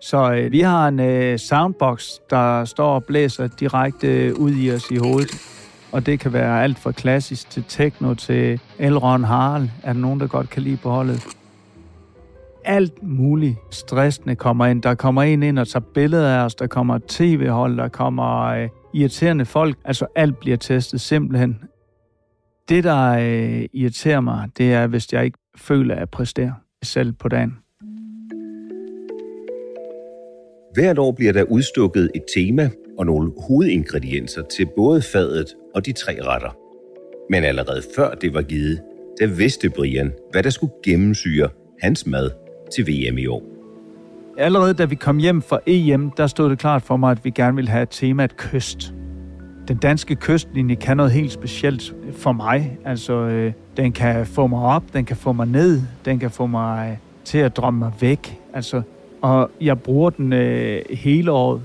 Så 0.00 0.32
øh, 0.32 0.52
vi 0.52 0.60
har 0.60 0.88
en 0.88 1.00
øh, 1.00 1.38
soundbox, 1.38 2.08
der 2.30 2.64
står 2.64 2.94
og 2.94 3.04
blæser 3.04 3.46
direkte 3.46 4.06
øh, 4.06 4.34
ud 4.34 4.52
i 4.54 4.72
os 4.72 4.90
i 4.90 4.96
hovedet. 4.96 5.30
Og 5.92 6.06
det 6.06 6.20
kan 6.20 6.32
være 6.32 6.62
alt 6.62 6.78
fra 6.78 6.92
klassisk 6.92 7.50
til 7.50 7.64
techno 7.68 8.14
til 8.14 8.60
Elron 8.78 9.24
Harald. 9.24 9.68
Er 9.82 9.92
der 9.92 10.00
nogen, 10.00 10.20
der 10.20 10.26
godt 10.26 10.50
kan 10.50 10.62
lide 10.62 10.76
på 10.76 10.90
holdet? 10.90 11.26
Alt 12.64 13.02
muligt 13.02 13.56
stressende 13.70 14.36
kommer 14.36 14.66
ind. 14.66 14.82
Der 14.82 14.94
kommer 14.94 15.22
en 15.22 15.42
ind 15.42 15.58
og 15.58 15.68
tager 15.68 15.84
billeder 15.94 16.28
af 16.28 16.44
os. 16.44 16.54
Der 16.54 16.66
kommer 16.66 16.98
tv-hold. 17.08 17.76
Der 17.76 17.88
kommer 17.88 18.44
øh, 18.44 18.68
irriterende 18.94 19.44
folk. 19.44 19.76
Altså 19.84 20.06
alt 20.14 20.38
bliver 20.40 20.56
testet 20.56 21.00
simpelthen. 21.00 21.58
Det, 22.68 22.84
der 22.84 23.08
øh, 23.08 23.64
irriterer 23.72 24.20
mig, 24.20 24.48
det 24.58 24.72
er, 24.72 24.86
hvis 24.86 25.12
jeg 25.12 25.24
ikke 25.24 25.38
føler, 25.56 25.94
at 25.94 26.00
jeg 26.00 26.08
præsterer 26.08 26.52
selv 26.82 27.12
på 27.12 27.28
dagen. 27.28 27.58
Hvert 30.74 30.98
år 30.98 31.12
bliver 31.12 31.32
der 31.32 31.42
udstukket 31.42 32.10
et 32.14 32.22
tema 32.34 32.70
og 32.98 33.06
nogle 33.06 33.32
hovedingredienser 33.48 34.42
til 34.42 34.68
både 34.76 35.02
fadet 35.02 35.46
og 35.74 35.86
de 35.86 35.92
tre 35.92 36.22
retter. 36.22 36.56
Men 37.30 37.44
allerede 37.44 37.82
før 37.96 38.14
det 38.14 38.34
var 38.34 38.42
givet, 38.42 38.80
der 39.20 39.26
vidste 39.26 39.70
Brian, 39.70 40.12
hvad 40.30 40.42
der 40.42 40.50
skulle 40.50 40.72
gennemsyre 40.84 41.48
hans 41.80 42.06
mad 42.06 42.30
til 42.74 42.86
VM 42.86 43.18
i 43.18 43.26
år. 43.26 43.42
Allerede 44.38 44.74
da 44.74 44.84
vi 44.84 44.94
kom 44.94 45.18
hjem 45.18 45.42
fra 45.42 45.58
EM, 45.66 46.10
der 46.10 46.26
stod 46.26 46.50
det 46.50 46.58
klart 46.58 46.82
for 46.82 46.96
mig, 46.96 47.10
at 47.10 47.24
vi 47.24 47.30
gerne 47.30 47.56
ville 47.56 47.70
have 47.70 47.86
temaet 47.90 48.36
kyst. 48.36 48.94
Den 49.68 49.76
danske 49.76 50.16
kystlinje 50.16 50.74
kan 50.74 50.96
noget 50.96 51.12
helt 51.12 51.32
specielt 51.32 51.94
for 52.12 52.32
mig. 52.32 52.78
Altså, 52.84 53.12
øh, 53.12 53.52
den 53.76 53.92
kan 53.92 54.26
få 54.26 54.46
mig 54.46 54.62
op, 54.62 54.82
den 54.92 55.04
kan 55.04 55.16
få 55.16 55.32
mig 55.32 55.46
ned, 55.46 55.80
den 56.04 56.18
kan 56.18 56.30
få 56.30 56.46
mig 56.46 56.90
øh, 56.90 56.96
til 57.24 57.38
at 57.38 57.56
drømme 57.56 57.78
mig 57.78 57.92
væk. 58.00 58.38
Altså, 58.54 58.82
og 59.22 59.50
jeg 59.60 59.80
bruger 59.80 60.10
den 60.10 60.32
øh, 60.32 60.82
hele 60.90 61.30
året. 61.30 61.62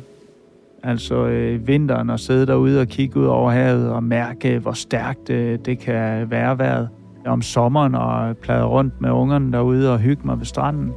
Altså 0.84 1.16
øh, 1.16 1.68
vinteren 1.68 2.10
og 2.10 2.20
sidde 2.20 2.48
derude 2.48 2.82
og 2.82 2.88
kigge 2.88 3.20
ud 3.20 3.26
over 3.26 3.52
havet 3.52 3.92
og 3.92 4.04
mærke, 4.04 4.60
hvor 4.60 4.72
stærkt 4.72 5.30
øh, 5.30 5.60
det 5.66 5.80
kan 5.80 6.32
være 6.32 6.60
vejret. 6.60 6.90
Om 7.28 7.42
sommeren 7.42 7.96
og 7.96 8.38
plade 8.38 8.64
rundt 8.64 9.02
med 9.02 9.10
ungerne 9.10 9.52
derude 9.52 9.94
og 9.94 10.00
hygge 10.00 10.22
mig 10.26 10.38
ved 10.38 10.46
stranden. 10.46 10.94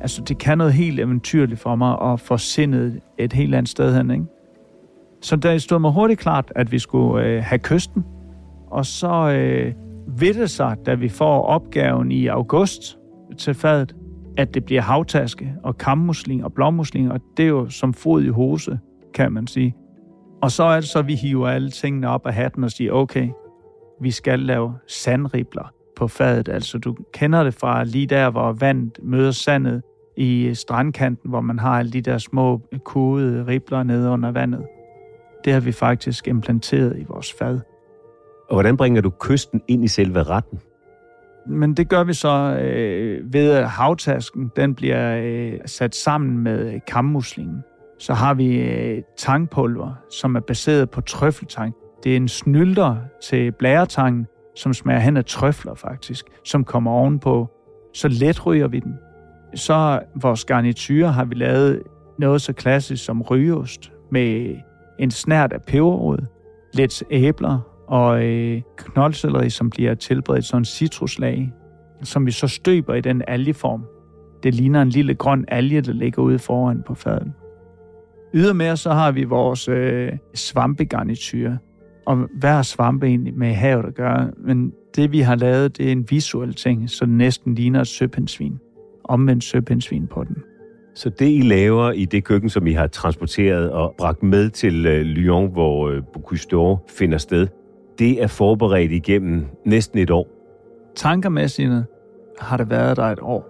Altså, 0.00 0.22
det 0.22 0.38
kan 0.38 0.58
noget 0.58 0.72
helt 0.72 1.00
eventyrligt 1.00 1.60
for 1.60 1.74
mig 1.74 2.02
at 2.02 2.20
få 2.20 2.36
sindet 2.36 3.00
et 3.18 3.32
helt 3.32 3.54
andet 3.54 3.68
sted 3.68 3.96
hen, 3.96 4.10
ikke? 4.10 4.24
Så 5.22 5.36
der 5.36 5.58
stod 5.58 5.78
mig 5.78 5.92
hurtigt 5.92 6.20
klart, 6.20 6.52
at 6.56 6.72
vi 6.72 6.78
skulle 6.78 7.26
øh, 7.26 7.42
have 7.42 7.58
kysten. 7.58 8.04
Og 8.70 8.86
så 8.86 9.30
øh, 9.30 9.72
ved 10.18 10.34
det 10.34 10.50
sig, 10.50 10.76
da 10.86 10.94
vi 10.94 11.08
får 11.08 11.42
opgaven 11.42 12.12
i 12.12 12.26
august 12.26 12.98
til 13.38 13.54
fadet, 13.54 13.96
at 14.36 14.54
det 14.54 14.64
bliver 14.64 14.82
havtaske 14.82 15.54
og 15.62 15.78
kammusling 15.78 16.44
og 16.44 16.52
blommusling, 16.52 17.12
og 17.12 17.20
det 17.36 17.42
er 17.42 17.48
jo 17.48 17.68
som 17.68 17.94
fod 17.94 18.22
i 18.22 18.28
hose, 18.28 18.78
kan 19.14 19.32
man 19.32 19.46
sige. 19.46 19.76
Og 20.42 20.50
så 20.50 20.62
er 20.62 20.74
det 20.74 20.88
så, 20.88 20.98
at 20.98 21.06
vi 21.06 21.14
hiver 21.14 21.48
alle 21.48 21.70
tingene 21.70 22.08
op 22.08 22.26
af 22.26 22.34
hatten 22.34 22.64
og 22.64 22.70
siger, 22.70 22.92
okay, 22.92 23.28
vi 24.00 24.10
skal 24.10 24.38
lave 24.38 24.74
sandribler 24.86 25.72
på 25.96 26.08
fadet. 26.08 26.48
Altså 26.48 26.78
du 26.78 26.96
kender 27.12 27.44
det 27.44 27.54
fra 27.54 27.84
lige 27.84 28.06
der, 28.06 28.30
hvor 28.30 28.52
vandet 28.52 28.98
møder 29.02 29.30
sandet 29.30 29.82
i 30.16 30.54
strandkanten, 30.54 31.30
hvor 31.30 31.40
man 31.40 31.58
har 31.58 31.78
alle 31.78 31.92
de 31.92 32.00
der 32.00 32.18
små 32.18 32.60
kodede 32.84 33.46
ribler 33.46 33.82
nede 33.82 34.10
under 34.10 34.30
vandet. 34.30 34.66
Det 35.44 35.52
har 35.52 35.60
vi 35.60 35.72
faktisk 35.72 36.28
implanteret 36.28 36.98
i 36.98 37.04
vores 37.08 37.32
fad. 37.32 37.60
Og 38.48 38.54
hvordan 38.54 38.76
bringer 38.76 39.00
du 39.00 39.10
kysten 39.10 39.62
ind 39.68 39.84
i 39.84 39.88
selve 39.88 40.22
retten? 40.22 40.60
Men 41.46 41.74
det 41.74 41.88
gør 41.88 42.04
vi 42.04 42.12
så 42.12 42.58
øh, 42.62 43.32
ved, 43.32 43.50
at 43.50 43.70
havtasken 43.70 44.50
den 44.56 44.74
bliver 44.74 45.20
øh, 45.22 45.58
sat 45.66 45.94
sammen 45.94 46.38
med 46.38 46.80
kammuslingen. 46.80 47.62
Så 47.98 48.14
har 48.14 48.34
vi 48.34 48.60
øh, 48.60 49.02
tangpulver, 49.16 49.94
som 50.10 50.34
er 50.34 50.40
baseret 50.40 50.90
på 50.90 51.00
trøffeltang. 51.00 51.74
Det 52.04 52.12
er 52.12 52.16
en 52.16 52.28
snylder 52.28 52.96
til 53.22 53.52
blæretangen, 53.52 54.26
som 54.56 54.72
smager 54.72 55.00
hen 55.00 55.16
af 55.16 55.24
trøfler 55.24 55.74
faktisk, 55.74 56.26
som 56.44 56.64
kommer 56.64 56.90
ovenpå. 56.90 57.50
Så 57.94 58.08
let 58.08 58.46
ryger 58.46 58.68
vi 58.68 58.80
den. 58.80 58.94
Så 59.54 60.00
vores 60.14 60.44
garnityr 60.44 61.06
har 61.06 61.24
vi 61.24 61.34
lavet 61.34 61.82
noget 62.18 62.42
så 62.42 62.52
klassisk 62.52 63.04
som 63.04 63.22
rygeost 63.22 63.92
med 64.10 64.56
en 64.98 65.10
snært 65.10 65.52
af 65.52 65.62
peberrod, 65.62 66.18
lidt 66.74 67.02
æbler 67.10 67.58
og 67.88 68.24
øh, 68.24 68.62
knoldselleri, 68.76 69.50
som 69.50 69.70
bliver 69.70 69.94
tilberedt 69.94 70.44
sådan 70.44 70.60
en 70.60 70.64
citruslag, 70.64 71.52
som 72.02 72.26
vi 72.26 72.30
så 72.30 72.48
støber 72.48 72.94
i 72.94 73.00
den 73.00 73.22
algeform. 73.28 73.84
Det 74.42 74.54
ligner 74.54 74.82
en 74.82 74.88
lille 74.88 75.14
grøn 75.14 75.44
alge, 75.48 75.80
der 75.80 75.92
ligger 75.92 76.22
ude 76.22 76.38
foran 76.38 76.82
på 76.86 76.94
faden. 76.94 77.34
Ydermere 78.34 78.76
så 78.76 78.90
har 78.90 79.12
vi 79.12 79.24
vores 79.24 79.68
øh, 79.68 80.12
svampegarnityr. 80.34 81.56
Og 82.06 82.28
hver 82.34 82.62
svampe 82.62 83.06
egentlig 83.06 83.34
med 83.34 83.54
havet 83.54 83.84
at 83.84 83.94
gøre, 83.94 84.30
men 84.38 84.72
det 84.96 85.12
vi 85.12 85.20
har 85.20 85.34
lavet, 85.34 85.76
det 85.76 85.88
er 85.88 85.92
en 85.92 86.06
visuel 86.10 86.54
ting, 86.54 86.90
så 86.90 87.04
det 87.04 87.14
næsten 87.14 87.54
ligner 87.54 87.80
et 87.80 87.88
søpindsvin. 87.88 88.58
Omvendt 89.04 89.44
søpindsvin 89.44 90.06
på 90.06 90.24
den. 90.24 90.36
Så 90.94 91.10
det, 91.10 91.28
I 91.28 91.40
laver 91.40 91.92
i 91.92 92.04
det 92.04 92.24
køkken, 92.24 92.50
som 92.50 92.66
I 92.66 92.72
har 92.72 92.86
transporteret 92.86 93.70
og 93.70 93.94
bragt 93.98 94.22
med 94.22 94.50
til 94.50 94.86
øh, 94.86 95.02
Lyon, 95.02 95.52
hvor 95.52 95.88
øh, 95.88 96.02
Bocuse 96.12 96.48
d'Or 96.54 96.94
finder 96.98 97.18
sted, 97.18 97.46
det 97.98 98.22
er 98.22 98.26
forberedt 98.26 98.92
igennem 98.92 99.46
næsten 99.64 99.98
et 99.98 100.10
år. 100.10 100.28
Tankermæssigt 100.96 101.70
har 102.40 102.56
det 102.56 102.70
været 102.70 102.96
der 102.96 103.04
et 103.04 103.18
år. 103.22 103.46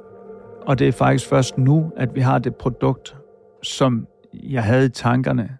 Og 0.66 0.78
det 0.78 0.88
er 0.88 0.92
faktisk 0.92 1.28
først 1.28 1.58
nu, 1.58 1.92
at 1.96 2.14
vi 2.14 2.20
har 2.20 2.38
det 2.38 2.54
produkt, 2.54 3.16
som 3.62 4.06
jeg 4.32 4.64
havde 4.64 4.86
i 4.86 4.88
tankerne. 4.88 5.59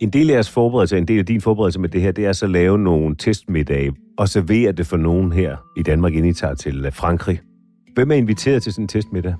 En 0.00 0.10
del 0.10 0.30
af 0.30 0.34
jeres 0.34 0.50
forberedelse, 0.50 0.98
en 0.98 1.08
del 1.08 1.18
af 1.18 1.26
din 1.26 1.40
forberedelse 1.40 1.80
med 1.80 1.88
det 1.88 2.00
her, 2.00 2.12
det 2.12 2.26
er 2.26 2.32
så 2.32 2.44
at 2.44 2.50
lave 2.50 2.78
nogle 2.78 3.16
testmiddage 3.16 3.92
og 4.18 4.28
servere 4.28 4.72
det 4.72 4.86
for 4.86 4.96
nogen 4.96 5.32
her 5.32 5.56
i 5.76 5.82
Danmark, 5.82 6.14
inden 6.14 6.30
I 6.30 6.34
tager 6.34 6.54
til 6.54 6.84
øh, 6.86 6.92
Frankrig. 6.92 7.40
Hvem 7.94 8.10
er 8.10 8.14
inviteret 8.14 8.62
til 8.62 8.72
sådan 8.72 8.84
en 8.84 8.88
testmiddag? 8.88 9.34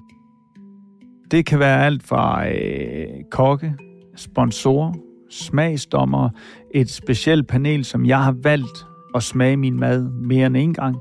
Det 1.31 1.47
kan 1.47 1.59
være 1.59 1.87
alt 1.87 2.03
fra 2.03 2.49
øh, 2.49 3.07
kokke, 3.31 3.75
sponsorer, 4.17 4.93
smagsdommer, 5.31 6.29
et 6.75 6.91
specielt 6.91 7.49
panel, 7.49 7.85
som 7.85 8.07
jeg 8.07 8.25
har 8.25 8.37
valgt 8.43 8.87
at 9.15 9.23
smage 9.23 9.57
min 9.57 9.81
mad 9.81 10.03
mere 10.03 10.47
end 10.47 10.57
en 10.57 10.75
gang. 10.75 10.97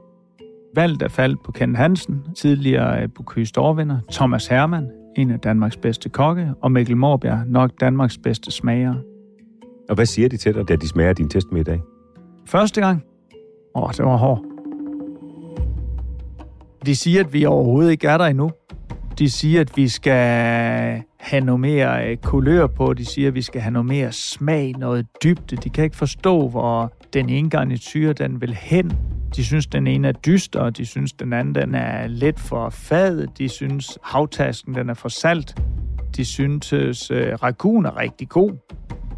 Valgt 0.76 1.04
er 1.04 1.08
faldt 1.08 1.44
på 1.46 1.52
Ken 1.52 1.76
Hansen, 1.76 2.22
tidligere 2.36 3.04
øh, 3.04 3.10
Bocuse 3.16 3.46
Storvinder, 3.46 4.00
Thomas 4.12 4.48
Hermann, 4.48 4.88
en 5.18 5.32
af 5.32 5.40
Danmarks 5.40 5.78
bedste 5.78 6.10
kokke, 6.10 6.54
og 6.62 6.72
Mikkel 6.72 6.98
Morbjerg, 6.98 7.48
nok 7.48 7.72
Danmarks 7.80 8.18
bedste 8.18 8.52
smager. 8.52 9.13
Og 9.90 9.96
hvad 9.96 10.06
siger 10.06 10.30
de 10.30 10.38
til 10.38 10.54
dig, 10.54 10.68
da 10.68 10.76
de 10.76 10.88
smager 10.88 11.14
din 11.14 11.30
test 11.30 11.52
med 11.52 11.62
i 11.62 11.64
dag? 11.64 11.82
Første 12.46 12.82
gang? 12.82 13.04
Åh, 13.76 13.90
det 13.92 14.06
var 14.06 14.18
hårdt. 14.18 14.42
De 16.86 16.96
siger, 16.96 17.24
at 17.24 17.34
vi 17.34 17.46
overhovedet 17.46 17.92
ikke 17.92 18.08
er 18.08 18.18
der 18.18 18.26
endnu. 18.26 18.52
De 19.20 19.30
siger, 19.30 19.62
at 19.62 19.78
vi 19.78 19.88
skal 19.88 21.04
have 21.20 21.46
noget 21.46 21.60
mere 21.60 22.10
øh, 22.10 22.18
kulør 22.18 22.68
på. 22.68 22.94
De 22.94 23.06
siger, 23.06 23.28
at 23.28 23.36
vi 23.36 23.42
skal 23.42 23.62
have 23.62 23.72
noget 23.72 23.86
mere 23.86 24.12
smag, 24.12 24.74
noget 24.78 25.06
dybde. 25.24 25.56
De 25.56 25.70
kan 25.70 25.84
ikke 25.84 25.96
forstå, 25.96 26.48
hvor 26.48 26.94
den 27.14 27.30
ene 27.30 27.50
garnityr, 27.50 28.14
den 28.14 28.42
vil 28.42 28.54
hen. 28.54 28.92
De 29.36 29.46
synes, 29.46 29.68
den 29.68 29.88
ene 29.88 30.08
er 30.08 30.12
dyster, 30.12 30.60
og 30.60 30.78
de 30.78 30.86
synes, 30.86 31.14
den 31.14 31.34
anden 31.34 31.56
den 31.56 31.76
er 31.76 32.08
let 32.08 32.40
for 32.40 32.70
fad. 32.70 33.28
De 33.38 33.50
synes, 33.50 33.98
havtasken 34.04 34.76
den 34.76 34.90
er 34.90 34.94
for 34.94 35.10
salt. 35.10 35.62
De 36.16 36.26
synes, 36.26 36.74
at 36.74 37.12
øh, 37.12 37.34
ragun 37.44 37.86
er 37.86 37.98
rigtig 37.98 38.30
god. 38.30 38.52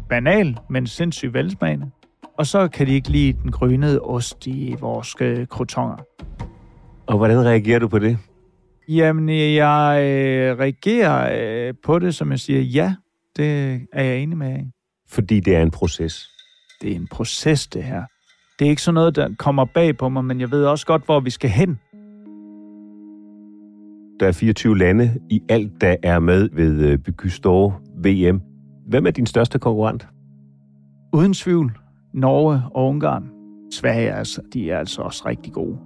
Banal, 0.08 0.58
men 0.70 0.86
sindssygt 0.86 1.34
velsmagende. 1.34 1.90
Og 2.38 2.46
så 2.46 2.68
kan 2.68 2.86
de 2.86 2.92
ikke 2.92 3.08
lide 3.08 3.32
den 3.42 3.52
grønnede 3.52 4.00
ost 4.00 4.46
i 4.46 4.76
vores 4.80 5.14
øh, 5.20 5.46
crotonger. 5.46 5.96
Og 7.06 7.16
hvordan 7.16 7.44
reagerer 7.44 7.78
du 7.78 7.88
på 7.88 7.98
det? 7.98 8.18
Jamen, 8.88 9.28
jeg 9.28 10.02
øh, 10.02 10.58
reagerer 10.58 11.68
øh, 11.68 11.74
på 11.84 11.98
det, 11.98 12.14
som 12.14 12.30
jeg 12.30 12.40
siger, 12.40 12.60
ja, 12.60 12.94
det 13.36 13.80
er 13.92 14.02
jeg 14.02 14.18
enig 14.18 14.38
med. 14.38 14.58
Fordi 15.08 15.40
det 15.40 15.56
er 15.56 15.62
en 15.62 15.70
proces. 15.70 16.28
Det 16.82 16.92
er 16.92 16.96
en 16.96 17.08
proces, 17.10 17.66
det 17.66 17.84
her. 17.84 18.02
Det 18.58 18.66
er 18.66 18.70
ikke 18.70 18.82
sådan 18.82 18.94
noget, 18.94 19.16
der 19.16 19.28
kommer 19.38 19.64
bag 19.64 19.96
på 19.96 20.08
mig, 20.08 20.24
men 20.24 20.40
jeg 20.40 20.50
ved 20.50 20.64
også 20.64 20.86
godt, 20.86 21.04
hvor 21.04 21.20
vi 21.20 21.30
skal 21.30 21.50
hen. 21.50 21.78
Der 24.20 24.28
er 24.28 24.32
24 24.32 24.78
lande 24.78 25.20
i 25.30 25.40
alt, 25.48 25.80
der 25.80 25.96
er 26.02 26.18
med 26.18 26.48
ved 26.52 26.80
øh, 26.80 26.98
d'Or 27.46 27.72
VM. 28.02 28.55
Hvem 28.86 29.06
er 29.06 29.10
din 29.10 29.26
største 29.26 29.58
konkurrent? 29.58 30.08
Uden 31.12 31.32
tvivl, 31.32 31.78
Norge 32.14 32.62
og 32.74 32.88
Ungarn. 32.88 33.30
Sverige, 33.72 34.12
altså, 34.12 34.42
de 34.52 34.70
er 34.70 34.78
altså 34.78 35.02
også 35.02 35.22
rigtig 35.26 35.52
gode. 35.52 35.78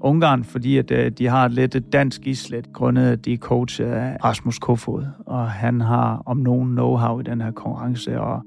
Ungarn, 0.00 0.44
fordi 0.44 0.78
at, 0.78 0.90
øh, 0.90 1.10
de 1.10 1.26
har 1.26 1.48
lidt 1.48 1.74
et 1.74 1.92
dansk 1.92 2.26
islet, 2.26 2.72
grundet 2.72 3.12
at 3.12 3.24
de 3.24 3.32
er 3.32 3.36
coachet 3.36 3.86
af 3.86 4.16
Rasmus 4.24 4.58
Kofod, 4.58 5.06
og 5.26 5.50
han 5.50 5.80
har 5.80 6.22
om 6.26 6.36
nogen 6.36 6.78
know-how 6.78 7.20
i 7.20 7.22
den 7.22 7.40
her 7.40 7.50
konkurrence, 7.50 8.20
og, 8.20 8.42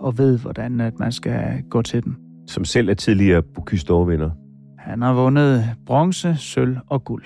og 0.00 0.18
ved, 0.18 0.38
hvordan 0.38 0.80
at 0.80 0.98
man 0.98 1.12
skal 1.12 1.62
gå 1.70 1.82
til 1.82 2.04
den. 2.04 2.16
Som 2.46 2.64
selv 2.64 2.88
er 2.88 2.94
tidligere 2.94 3.42
Bocuse 3.42 3.86
d'Or-vinder. 3.90 4.30
Han 4.78 5.02
har 5.02 5.14
vundet 5.14 5.64
bronze, 5.86 6.36
sølv 6.36 6.76
og 6.86 7.04
guld. 7.04 7.24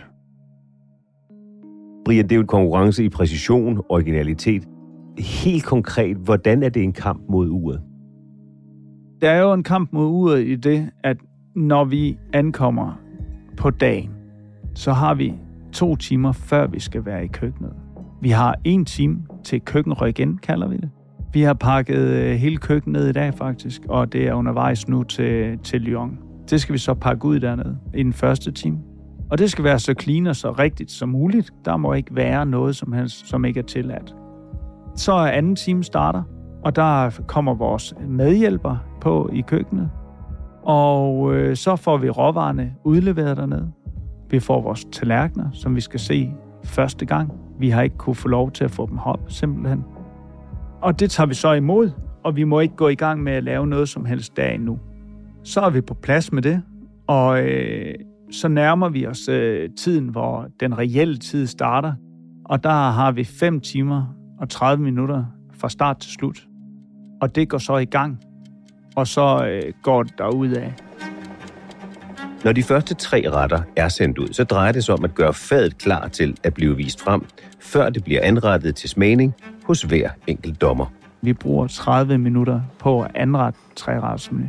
Brian, 2.05 2.25
det 2.25 2.33
er 2.33 2.37
jo 2.37 2.41
en 2.41 2.47
konkurrence 2.47 3.05
i 3.05 3.09
præcision, 3.09 3.83
originalitet. 3.89 4.69
Helt 5.19 5.65
konkret, 5.65 6.17
hvordan 6.17 6.63
er 6.63 6.69
det 6.69 6.83
en 6.83 6.93
kamp 6.93 7.23
mod 7.29 7.49
uret? 7.49 7.81
Der 9.21 9.31
er 9.31 9.41
jo 9.41 9.53
en 9.53 9.63
kamp 9.63 9.93
mod 9.93 10.07
uret 10.07 10.47
i 10.47 10.57
det, 10.57 10.91
at 11.05 11.17
når 11.57 11.85
vi 11.85 12.19
ankommer 12.33 13.01
på 13.57 13.71
dagen, 13.71 14.11
så 14.75 14.93
har 14.93 15.15
vi 15.15 15.35
to 15.73 15.97
timer, 15.97 16.33
før 16.33 16.67
vi 16.67 16.81
skal 16.81 17.05
være 17.05 17.25
i 17.25 17.27
køkkenet. 17.27 17.73
Vi 18.21 18.31
har 18.31 18.57
en 18.65 18.85
time 18.85 19.23
til 19.45 19.61
køkkenryk 19.61 20.19
igen, 20.19 20.39
kalder 20.39 20.69
vi 20.69 20.77
det. 20.77 20.91
Vi 21.33 21.43
har 21.43 21.55
pakket 21.55 21.99
øh, 21.99 22.35
hele 22.35 22.57
køkkenet 22.57 23.09
i 23.09 23.13
dag 23.13 23.35
faktisk, 23.35 23.83
og 23.89 24.13
det 24.13 24.29
er 24.29 24.35
undervejs 24.35 24.89
nu 24.89 25.03
til, 25.03 25.59
til 25.59 25.81
Lyon. 25.81 26.19
Det 26.51 26.61
skal 26.61 26.73
vi 26.73 26.79
så 26.79 26.95
pakke 26.95 27.25
ud 27.25 27.41
dernede 27.41 27.79
i 27.95 28.03
den 28.03 28.13
første 28.13 28.53
time. 28.53 28.79
Og 29.31 29.39
det 29.39 29.51
skal 29.51 29.65
være 29.65 29.79
så 29.79 29.95
clean 30.01 30.27
og 30.27 30.37
så 30.37 30.51
rigtigt 30.51 30.91
som 30.91 31.09
muligt. 31.09 31.51
Der 31.65 31.77
må 31.77 31.93
ikke 31.93 32.17
være 32.17 32.47
noget 32.47 32.77
som 32.77 32.93
helst, 32.93 33.29
som 33.29 33.45
ikke 33.45 33.61
er 33.61 33.65
tilladt. 33.65 34.15
Så 34.97 35.13
er 35.13 35.31
anden 35.31 35.57
time 35.57 35.85
starter, 35.85 36.23
og 36.65 36.77
der 36.77 37.21
kommer 37.27 37.55
vores 37.55 37.95
medhjælper 38.09 38.77
på 39.01 39.31
i 39.33 39.41
køkkenet. 39.41 39.91
Og 40.63 41.35
øh, 41.35 41.57
så 41.57 41.77
får 41.77 41.97
vi 41.97 42.11
råvarerne 42.11 42.75
udleveret 42.85 43.37
dernede. 43.37 43.73
Vi 44.31 44.41
får 44.41 44.61
vores 44.61 44.85
tallerkener, 44.85 45.51
som 45.53 45.77
vi 45.77 45.81
skal 45.81 46.01
se 46.01 46.33
første 46.65 47.07
gang. 47.07 47.33
Vi 47.59 47.71
har 47.71 47.83
ikke 47.83 47.97
kunne 47.97 48.17
få 48.17 48.29
lov 48.29 48.51
til 48.51 48.65
at 48.65 48.71
få 48.71 48.87
dem 48.87 48.99
op, 48.99 49.21
simpelthen. 49.29 49.85
Og 50.83 51.01
det 51.01 51.11
tager 51.11 51.27
vi 51.27 51.35
så 51.35 51.53
imod, 51.53 51.91
og 52.25 52.37
vi 52.37 52.45
må 52.45 52.61
ikke 52.61 52.77
gå 52.77 52.89
i 52.89 52.95
gang 52.95 53.23
med 53.23 53.33
at 53.33 53.45
lave 53.45 53.67
noget 53.67 53.89
som 53.89 54.05
helst 54.05 54.37
dag 54.37 54.59
nu. 54.59 54.79
Så 55.43 55.61
er 55.61 55.71
vi 55.71 55.81
på 55.81 55.95
plads 55.95 56.33
med 56.33 56.43
det, 56.43 56.63
og 57.07 57.43
øh, 57.43 57.95
så 58.33 58.49
nærmer 58.49 58.89
vi 58.89 59.07
os 59.07 59.29
øh, 59.29 59.71
tiden, 59.79 60.09
hvor 60.09 60.47
den 60.61 60.79
reelle 60.79 61.17
tid 61.17 61.47
starter. 61.47 61.93
Og 62.45 62.65
der 62.65 62.91
har 62.91 63.13
vi 63.13 63.25
5 63.25 63.61
timer 63.61 64.15
og 64.45 64.51
30 64.51 64.85
minutter 64.85 65.25
fra 65.59 65.69
start 65.69 65.99
til 65.99 66.13
slut. 66.13 66.47
Og 67.21 67.35
det 67.35 67.49
går 67.49 67.59
så 67.59 67.77
i 67.77 67.85
gang, 67.85 68.21
og 68.97 69.07
så 69.07 69.47
øh, 69.47 69.73
går 69.83 70.03
det 70.03 70.57
af. 70.57 70.75
Når 72.45 72.53
de 72.53 72.63
første 72.63 72.95
tre 72.95 73.25
retter 73.33 73.63
er 73.77 73.89
sendt 73.89 74.19
ud, 74.19 74.29
så 74.33 74.45
drejer 74.45 74.73
det 74.73 74.85
sig 74.85 74.95
om 74.95 75.05
at 75.05 75.15
gøre 75.15 75.35
fadet 75.35 75.79
klar 75.79 76.09
til 76.09 76.37
at 76.43 76.55
blive 76.55 76.77
vist 76.77 77.01
frem, 77.01 77.27
før 77.61 77.91
det 77.91 78.05
bliver 78.05 78.21
anrettet 78.23 78.77
til 78.77 78.89
smagning 78.89 79.35
hos 79.65 79.83
hver 79.83 80.11
enkelt 80.27 80.61
dommer. 80.61 80.87
Vi 81.23 81.33
bruger 81.33 81.67
30 81.67 82.19
minutter 82.19 82.61
på 82.79 83.03
at 83.03 83.11
anrette 83.15 83.61
træretsmenu. 83.77 84.49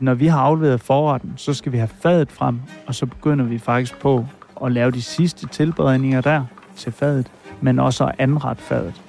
Når 0.00 0.14
vi 0.14 0.26
har 0.26 0.40
afleveret 0.40 0.80
forretten, 0.80 1.32
så 1.36 1.54
skal 1.54 1.72
vi 1.72 1.78
have 1.78 1.90
fadet 2.00 2.32
frem, 2.32 2.60
og 2.86 2.94
så 2.94 3.06
begynder 3.06 3.44
vi 3.44 3.58
faktisk 3.58 3.98
på 3.98 4.26
at 4.64 4.72
lave 4.72 4.90
de 4.90 5.02
sidste 5.02 5.46
tilberedninger 5.48 6.20
der 6.20 6.44
til 6.76 6.92
fadet, 6.92 7.26
men 7.60 7.78
også 7.78 8.04
at 8.04 8.14
anrette 8.18 8.62
fadet. 8.62 9.05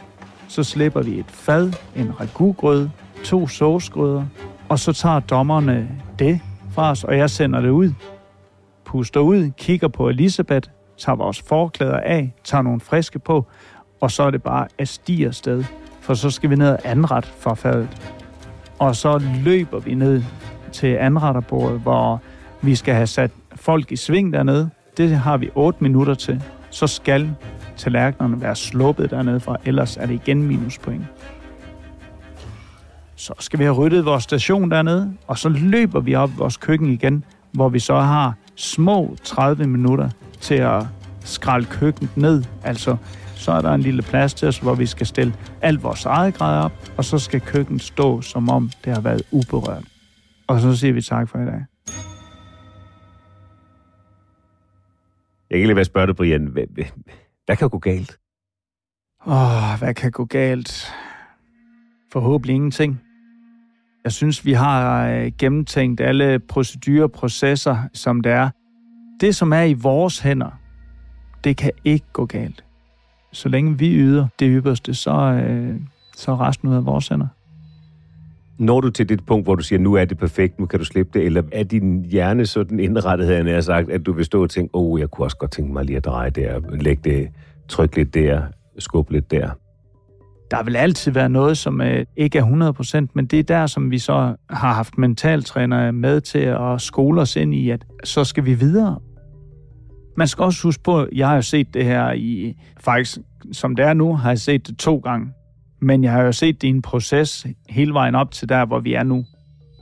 Så 0.47 0.63
slipper 0.63 1.01
vi 1.01 1.19
et 1.19 1.31
fad, 1.31 1.73
en 1.95 2.19
ragugrød, 2.19 2.89
to 3.23 3.47
sovsgrøder, 3.47 4.25
og 4.69 4.79
så 4.79 4.93
tager 4.93 5.19
dommerne 5.19 5.89
det 6.19 6.39
fra 6.71 6.91
os, 6.91 7.03
og 7.03 7.17
jeg 7.17 7.29
sender 7.29 7.61
det 7.61 7.69
ud. 7.69 7.91
Puster 8.85 9.19
ud, 9.19 9.51
kigger 9.57 9.87
på 9.87 10.09
Elisabeth, 10.09 10.69
tager 10.97 11.15
vores 11.15 11.41
forklæder 11.41 11.99
af, 11.99 12.33
tager 12.43 12.61
nogle 12.61 12.79
friske 12.79 13.19
på, 13.19 13.45
og 14.01 14.11
så 14.11 14.23
er 14.23 14.31
det 14.31 14.43
bare 14.43 14.67
at 14.77 14.87
stige 14.87 15.27
afsted, 15.27 15.63
for 16.01 16.13
så 16.13 16.29
skal 16.29 16.49
vi 16.49 16.55
ned 16.55 16.69
og 16.69 16.79
anrette 16.83 17.29
for 17.39 17.53
fadet. 17.53 18.11
Og 18.79 18.95
så 18.95 19.21
løber 19.43 19.79
vi 19.79 19.93
ned 19.93 20.23
til 20.71 20.87
anretterbordet, 20.87 21.79
hvor 21.79 22.21
vi 22.61 22.75
skal 22.75 22.93
have 22.93 23.07
sat 23.07 23.31
folk 23.55 23.91
i 23.91 23.95
sving 23.95 24.33
dernede. 24.33 24.69
Det 24.97 25.09
har 25.09 25.37
vi 25.37 25.49
8 25.55 25.83
minutter 25.83 26.13
til. 26.13 26.43
Så 26.77 26.87
skal 26.87 27.35
tallerkenerne 27.77 28.41
være 28.41 28.55
sluppet 28.55 29.11
dernede 29.11 29.39
fra, 29.39 29.57
ellers 29.65 29.97
er 29.97 30.05
det 30.05 30.13
igen 30.13 30.43
minuspoint. 30.43 31.05
Så 33.15 33.33
skal 33.39 33.59
vi 33.59 33.63
have 33.63 33.75
ryddet 33.75 34.05
vores 34.05 34.23
station 34.23 34.71
dernede, 34.71 35.13
og 35.27 35.37
så 35.37 35.49
løber 35.49 35.99
vi 35.99 36.15
op 36.15 36.29
i 36.29 36.33
vores 36.37 36.57
køkken 36.57 36.93
igen, 36.93 37.23
hvor 37.51 37.69
vi 37.69 37.79
så 37.79 37.99
har 37.99 38.33
små 38.55 39.15
30 39.23 39.67
minutter 39.67 40.09
til 40.41 40.55
at 40.55 40.83
skralde 41.19 41.65
køkkenet 41.65 42.17
ned. 42.17 42.43
Altså, 42.63 42.97
så 43.35 43.51
er 43.51 43.61
der 43.61 43.73
en 43.73 43.81
lille 43.81 44.01
plads 44.01 44.33
til 44.33 44.47
os, 44.47 44.57
hvor 44.57 44.75
vi 44.75 44.85
skal 44.85 45.07
stille 45.07 45.33
alt 45.61 45.83
vores 45.83 46.05
eget 46.05 46.33
grej 46.33 46.59
op, 46.59 46.73
og 46.97 47.05
så 47.05 47.19
skal 47.19 47.41
køkkenet 47.41 47.81
stå, 47.81 48.21
som 48.21 48.49
om 48.49 48.71
det 48.85 48.93
har 48.93 49.01
været 49.01 49.21
uberørt. 49.31 49.83
Og 50.47 50.61
så 50.61 50.75
siger 50.75 50.93
vi 50.93 51.01
tak 51.01 51.29
for 51.29 51.39
i 51.39 51.45
dag. 51.45 51.65
Jeg 55.49 55.55
kan 55.55 55.57
ikke 55.57 55.67
lade 55.67 55.75
være 55.75 55.85
spørge 55.85 56.07
dig, 56.07 56.15
Brian. 56.15 56.45
Hvad, 56.45 56.63
hvad, 56.69 56.85
hvad 57.45 57.57
kan 57.57 57.69
gå 57.69 57.79
galt? 57.79 58.17
Åh, 59.27 59.79
hvad 59.79 59.93
kan 59.93 60.11
gå 60.11 60.25
galt? 60.25 60.93
Forhåbentlig 62.11 62.55
ingenting. 62.55 63.01
Jeg 64.03 64.11
synes, 64.11 64.45
vi 64.45 64.53
har 64.53 65.07
øh, 65.07 65.31
gennemtænkt 65.39 66.01
alle 66.01 66.39
procedurer, 66.39 67.07
processer, 67.07 67.77
som 67.93 68.21
det 68.21 68.31
er. 68.31 68.49
Det, 69.19 69.35
som 69.35 69.53
er 69.53 69.61
i 69.61 69.73
vores 69.73 70.19
hænder, 70.19 70.59
det 71.43 71.57
kan 71.57 71.71
ikke 71.83 72.05
gå 72.13 72.25
galt. 72.25 72.63
Så 73.31 73.49
længe 73.49 73.77
vi 73.77 73.95
yder 73.95 74.27
det 74.39 74.47
ypperste, 74.51 74.93
så, 74.93 75.11
øh, 75.11 75.81
så 76.15 76.31
er 76.31 76.47
resten 76.47 76.69
ud 76.69 76.75
af 76.75 76.85
vores 76.85 77.07
hænder. 77.07 77.27
Når 78.59 78.81
du 78.81 78.89
til 78.89 79.09
det 79.09 79.25
punkt, 79.25 79.45
hvor 79.45 79.55
du 79.55 79.63
siger, 79.63 79.79
nu 79.79 79.93
er 79.93 80.05
det 80.05 80.17
perfekt, 80.17 80.59
nu 80.59 80.65
kan 80.65 80.79
du 80.79 80.85
slippe 80.85 81.19
det, 81.19 81.25
eller 81.25 81.43
er 81.51 81.63
din 81.63 82.05
hjerne 82.05 82.45
sådan 82.45 82.79
indrettet, 82.79 83.27
havde 83.27 83.49
jeg 83.49 83.63
sagt, 83.63 83.89
at 83.89 84.05
du 84.05 84.13
vil 84.13 84.25
stå 84.25 84.43
og 84.43 84.49
tænke, 84.49 84.75
åh, 84.75 84.91
oh, 84.91 84.99
jeg 84.99 85.09
kunne 85.09 85.25
også 85.25 85.37
godt 85.37 85.51
tænke 85.51 85.73
mig 85.73 85.85
lige 85.85 85.97
at 85.97 86.05
dreje 86.05 86.29
der, 86.29 86.59
lægge 86.69 87.11
det, 87.11 87.29
trykke 87.67 87.95
lidt 87.95 88.13
der, 88.13 88.41
skubbe 88.79 89.13
lidt 89.13 89.31
der? 89.31 89.49
Der 90.51 90.63
vil 90.63 90.75
altid 90.75 91.11
være 91.11 91.29
noget, 91.29 91.57
som 91.57 91.81
øh, 91.81 92.05
ikke 92.15 92.39
er 92.39 93.03
100%, 93.05 93.07
men 93.13 93.25
det 93.25 93.39
er 93.39 93.43
der, 93.43 93.67
som 93.67 93.91
vi 93.91 93.99
så 93.99 94.35
har 94.49 94.73
haft 94.73 94.97
mentaltrænere 94.97 95.91
med 95.91 96.21
til 96.21 96.39
at 96.39 96.81
skole 96.81 97.21
os 97.21 97.35
ind 97.35 97.53
i, 97.53 97.69
at 97.69 97.85
så 98.03 98.23
skal 98.23 98.45
vi 98.45 98.53
videre. 98.53 98.99
Man 100.17 100.27
skal 100.27 100.43
også 100.43 100.63
huske 100.63 100.83
på, 100.83 101.01
at 101.01 101.09
jeg 101.15 101.27
har 101.27 101.35
jo 101.35 101.41
set 101.41 101.73
det 101.73 101.85
her 101.85 102.11
i, 102.11 102.53
faktisk 102.79 103.17
som 103.51 103.75
det 103.75 103.85
er 103.85 103.93
nu, 103.93 104.15
har 104.15 104.29
jeg 104.29 104.39
set 104.39 104.67
det 104.67 104.77
to 104.77 104.97
gange. 104.97 105.27
Men 105.79 106.03
jeg 106.03 106.11
har 106.11 106.21
jo 106.21 106.31
set 106.31 106.61
din 106.61 106.81
proces 106.81 107.47
hele 107.69 107.93
vejen 107.93 108.15
op 108.15 108.31
til 108.31 108.49
der, 108.49 108.65
hvor 108.65 108.79
vi 108.79 108.93
er 108.93 109.03
nu. 109.03 109.25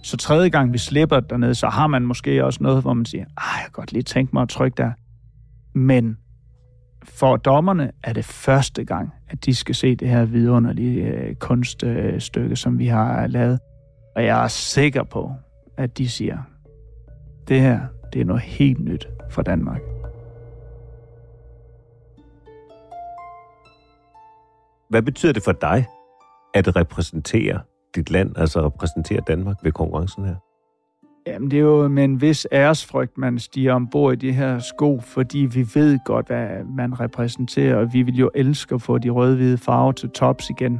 Så 0.03 0.17
tredje 0.17 0.49
gang 0.49 0.73
vi 0.73 0.77
slipper 0.77 1.19
dernede, 1.19 1.55
så 1.55 1.67
har 1.67 1.87
man 1.87 2.01
måske 2.01 2.45
også 2.45 2.63
noget, 2.63 2.81
hvor 2.81 2.93
man 2.93 3.05
siger, 3.05 3.25
ah, 3.37 3.57
jeg 3.57 3.63
kan 3.63 3.71
godt 3.71 3.91
lige 3.91 4.03
tænke 4.03 4.29
mig 4.33 4.41
at 4.41 4.49
trykke 4.49 4.75
der. 4.77 4.91
Men 5.73 6.17
for 7.03 7.37
dommerne 7.37 7.91
er 8.03 8.13
det 8.13 8.25
første 8.25 8.85
gang, 8.85 9.09
at 9.29 9.45
de 9.45 9.55
skal 9.55 9.75
se 9.75 9.95
det 9.95 10.09
her 10.09 10.25
vidunderlige 10.25 11.03
øh, 11.03 11.35
kunststykke, 11.35 12.55
som 12.55 12.79
vi 12.79 12.87
har 12.87 13.27
lavet. 13.27 13.59
Og 14.15 14.25
jeg 14.25 14.43
er 14.43 14.47
sikker 14.47 15.03
på, 15.03 15.31
at 15.77 15.97
de 15.97 16.09
siger, 16.09 16.37
det 17.47 17.61
her, 17.61 17.79
det 18.13 18.21
er 18.21 18.25
noget 18.25 18.41
helt 18.41 18.79
nyt 18.79 19.07
for 19.29 19.41
Danmark. 19.41 19.94
Hvad 24.89 25.01
betyder 25.01 25.33
det 25.33 25.43
for 25.43 25.51
dig 25.51 25.85
at 26.53 26.75
repræsentere 26.75 27.59
dit 27.95 28.11
land, 28.11 28.37
altså 28.37 28.65
repræsentere 28.65 29.21
Danmark 29.27 29.57
ved 29.63 29.71
konkurrencen 29.71 30.25
her? 30.25 30.35
Jamen, 31.27 31.51
det 31.51 31.57
er 31.57 31.63
jo 31.63 31.87
med 31.87 32.03
en 32.03 32.21
vis 32.21 32.47
æresfrygt, 32.51 33.17
man 33.17 33.39
stiger 33.39 33.73
ombord 33.73 34.13
i 34.13 34.15
de 34.15 34.31
her 34.31 34.59
sko, 34.59 34.99
fordi 34.99 35.39
vi 35.39 35.67
ved 35.75 35.99
godt, 36.05 36.27
hvad 36.27 36.47
man 36.77 36.99
repræsenterer, 36.99 37.75
og 37.75 37.93
vi 37.93 38.01
vil 38.01 38.15
jo 38.15 38.29
elske 38.35 38.75
at 38.75 38.81
få 38.81 38.97
de 38.97 39.09
rødhvide 39.09 39.57
farver 39.57 39.91
til 39.91 40.09
tops 40.09 40.49
igen. 40.49 40.79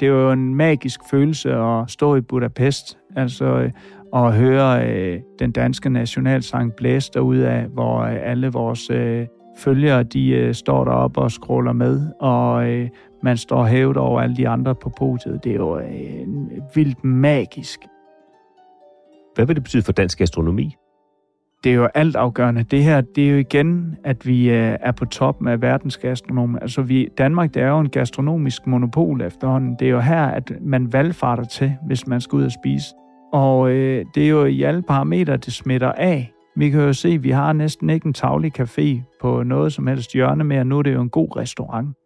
Det 0.00 0.08
er 0.08 0.12
jo 0.12 0.32
en 0.32 0.54
magisk 0.54 1.00
følelse 1.10 1.54
at 1.54 1.90
stå 1.90 2.16
i 2.16 2.20
Budapest, 2.20 2.98
altså 3.16 3.70
at 4.14 4.34
høre 4.34 4.90
øh, 4.90 5.20
den 5.38 5.52
danske 5.52 5.90
nationalsang 5.90 6.72
blæse 6.76 7.10
derud 7.14 7.38
af, 7.38 7.66
hvor 7.66 8.00
øh, 8.00 8.16
alle 8.22 8.48
vores 8.48 8.90
øh, 8.90 9.26
følgere, 9.58 10.02
de 10.02 10.28
øh, 10.28 10.54
står 10.54 10.84
deroppe 10.84 11.20
og 11.20 11.30
scroller 11.30 11.72
med, 11.72 12.06
og 12.20 12.70
øh, 12.70 12.88
man 13.22 13.36
står 13.36 13.64
hævet 13.64 13.96
over 13.96 14.20
alle 14.20 14.36
de 14.36 14.48
andre 14.48 14.74
på 14.74 14.92
podiet. 14.98 15.44
Det 15.44 15.52
er 15.52 15.56
jo 15.56 15.78
øh, 15.78 16.26
vildt 16.74 17.04
magisk. 17.04 17.80
Hvad 19.34 19.46
vil 19.46 19.56
det 19.56 19.64
betyde 19.64 19.82
for 19.82 19.92
dansk 19.92 20.18
gastronomi? 20.18 20.76
Det 21.64 21.72
er 21.72 21.76
jo 21.76 21.88
alt 21.94 22.16
afgørende. 22.16 22.62
Det 22.62 22.82
her, 22.84 23.00
det 23.00 23.26
er 23.26 23.30
jo 23.30 23.36
igen, 23.36 23.96
at 24.04 24.26
vi 24.26 24.50
øh, 24.50 24.76
er 24.80 24.92
på 24.92 25.04
toppen 25.04 25.48
af 25.48 25.62
verdens 25.62 25.96
gastronomi. 25.96 26.58
Altså 26.62 26.82
vi, 26.82 27.08
Danmark, 27.18 27.54
det 27.54 27.62
er 27.62 27.68
jo 27.68 27.78
en 27.78 27.88
gastronomisk 27.88 28.66
monopol 28.66 29.20
efterhånden. 29.20 29.76
Det 29.78 29.86
er 29.86 29.90
jo 29.90 30.00
her, 30.00 30.24
at 30.24 30.52
man 30.60 30.92
valgfarter 30.92 31.44
til, 31.44 31.72
hvis 31.86 32.06
man 32.06 32.20
skal 32.20 32.36
ud 32.36 32.44
og 32.44 32.52
spise. 32.52 32.86
Og 33.32 33.70
øh, 33.70 34.04
det 34.14 34.24
er 34.24 34.28
jo 34.28 34.44
i 34.44 34.62
alle 34.62 34.82
parametre, 34.82 35.36
det 35.36 35.52
smitter 35.52 35.92
af. 35.92 36.32
Vi 36.58 36.70
kan 36.70 36.80
jo 36.80 36.92
se, 36.92 37.08
at 37.08 37.22
vi 37.22 37.30
har 37.30 37.52
næsten 37.52 37.90
ikke 37.90 38.06
en 38.06 38.14
tavlig 38.14 38.60
café 38.60 39.18
på 39.20 39.42
noget 39.42 39.72
som 39.72 39.86
helst 39.86 40.12
hjørne 40.12 40.44
mere. 40.44 40.64
Nu 40.64 40.78
er 40.78 40.82
det 40.82 40.94
jo 40.94 41.02
en 41.02 41.10
god 41.10 41.36
restaurant. 41.36 41.96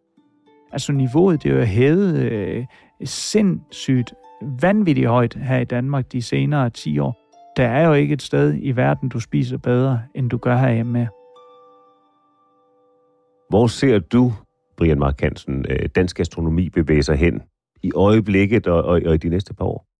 Altså 0.71 0.91
niveauet, 0.91 1.43
det 1.43 1.51
er 1.51 1.55
jo 1.55 1.63
hævet 1.63 2.19
øh, 2.19 2.65
sindssygt 3.03 4.13
vanvittigt 4.61 5.07
højt 5.07 5.33
her 5.33 5.59
i 5.59 5.63
Danmark 5.63 6.11
de 6.11 6.21
senere 6.21 6.69
10 6.69 6.99
år. 6.99 7.17
Der 7.57 7.67
er 7.67 7.87
jo 7.87 7.93
ikke 7.93 8.13
et 8.13 8.21
sted 8.21 8.57
i 8.61 8.71
verden, 8.75 9.09
du 9.09 9.19
spiser 9.19 9.57
bedre, 9.57 10.01
end 10.15 10.29
du 10.29 10.37
gør 10.37 10.57
herhjemme. 10.57 11.09
Hvor 13.49 13.67
ser 13.67 13.99
du, 13.99 14.33
Brian 14.77 14.99
Mark 14.99 15.21
Hansen, 15.21 15.65
øh, 15.69 15.89
dansk 15.95 16.17
gastronomi 16.17 16.69
bevæge 16.69 17.03
sig 17.03 17.15
hen 17.15 17.41
i 17.83 17.91
øjeblikket 17.95 18.67
og, 18.67 18.83
og, 18.83 19.01
og 19.05 19.13
i 19.13 19.17
de 19.17 19.29
næste 19.29 19.53
par 19.53 19.65
år? 19.65 19.92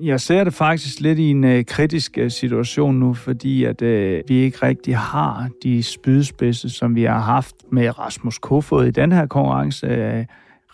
Jeg 0.00 0.20
ser 0.20 0.44
det 0.44 0.54
faktisk 0.54 1.00
lidt 1.00 1.18
i 1.18 1.30
en 1.30 1.44
øh, 1.44 1.64
kritisk 1.64 2.18
øh, 2.18 2.30
situation 2.30 2.94
nu, 2.94 3.14
fordi 3.14 3.64
at 3.64 3.82
øh, 3.82 4.22
vi 4.28 4.34
ikke 4.34 4.58
rigtig 4.66 4.96
har 4.96 5.48
de 5.62 5.82
spydspidse, 5.82 6.70
som 6.70 6.94
vi 6.94 7.02
har 7.02 7.18
haft 7.18 7.54
med 7.72 7.98
Rasmus 7.98 8.38
Kofod 8.38 8.86
i 8.86 8.90
den 8.90 9.12
her 9.12 9.26
konkurrence. 9.26 9.86
Øh, 9.86 10.24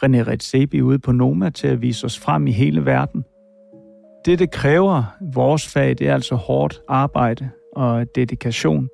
René 0.04 0.28
Redzepi 0.28 0.80
ude 0.80 0.98
på 0.98 1.12
Noma 1.12 1.50
til 1.50 1.68
at 1.68 1.82
vise 1.82 2.06
os 2.06 2.18
frem 2.18 2.46
i 2.46 2.52
hele 2.52 2.84
verden. 2.84 3.24
Det, 4.24 4.38
det 4.38 4.50
kræver 4.50 5.02
vores 5.34 5.68
fag, 5.68 5.88
det 5.98 6.08
er 6.08 6.14
altså 6.14 6.34
hårdt 6.34 6.80
arbejde 6.88 7.50
og 7.76 8.06
dedikation. 8.14 8.88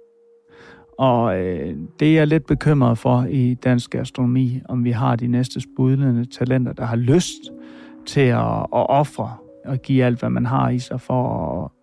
Og 0.98 1.38
øh, 1.38 1.76
det 2.00 2.08
er 2.08 2.14
jeg 2.14 2.26
lidt 2.26 2.46
bekymret 2.46 2.98
for 2.98 3.26
i 3.30 3.54
dansk 3.54 3.90
gastronomi, 3.90 4.60
om 4.68 4.84
vi 4.84 4.90
har 4.90 5.16
de 5.16 5.26
næste 5.26 5.60
spudlende 5.60 6.30
talenter, 6.38 6.72
der 6.72 6.84
har 6.84 6.96
lyst 6.96 7.42
til 8.06 8.20
at, 8.20 8.58
at 8.58 8.90
ofre 8.90 9.32
og 9.64 9.79
give 9.79 10.05
alt, 10.05 10.20
hvad 10.20 10.31
man 10.31 10.46
har 10.46 10.70
i 10.70 10.79
sig 10.79 11.00
for 11.00 11.24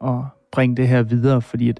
at, 0.03 0.09
at 0.09 0.23
bringe 0.51 0.75
det 0.75 0.87
her 0.87 1.03
videre, 1.03 1.41
fordi 1.41 1.69
at 1.69 1.79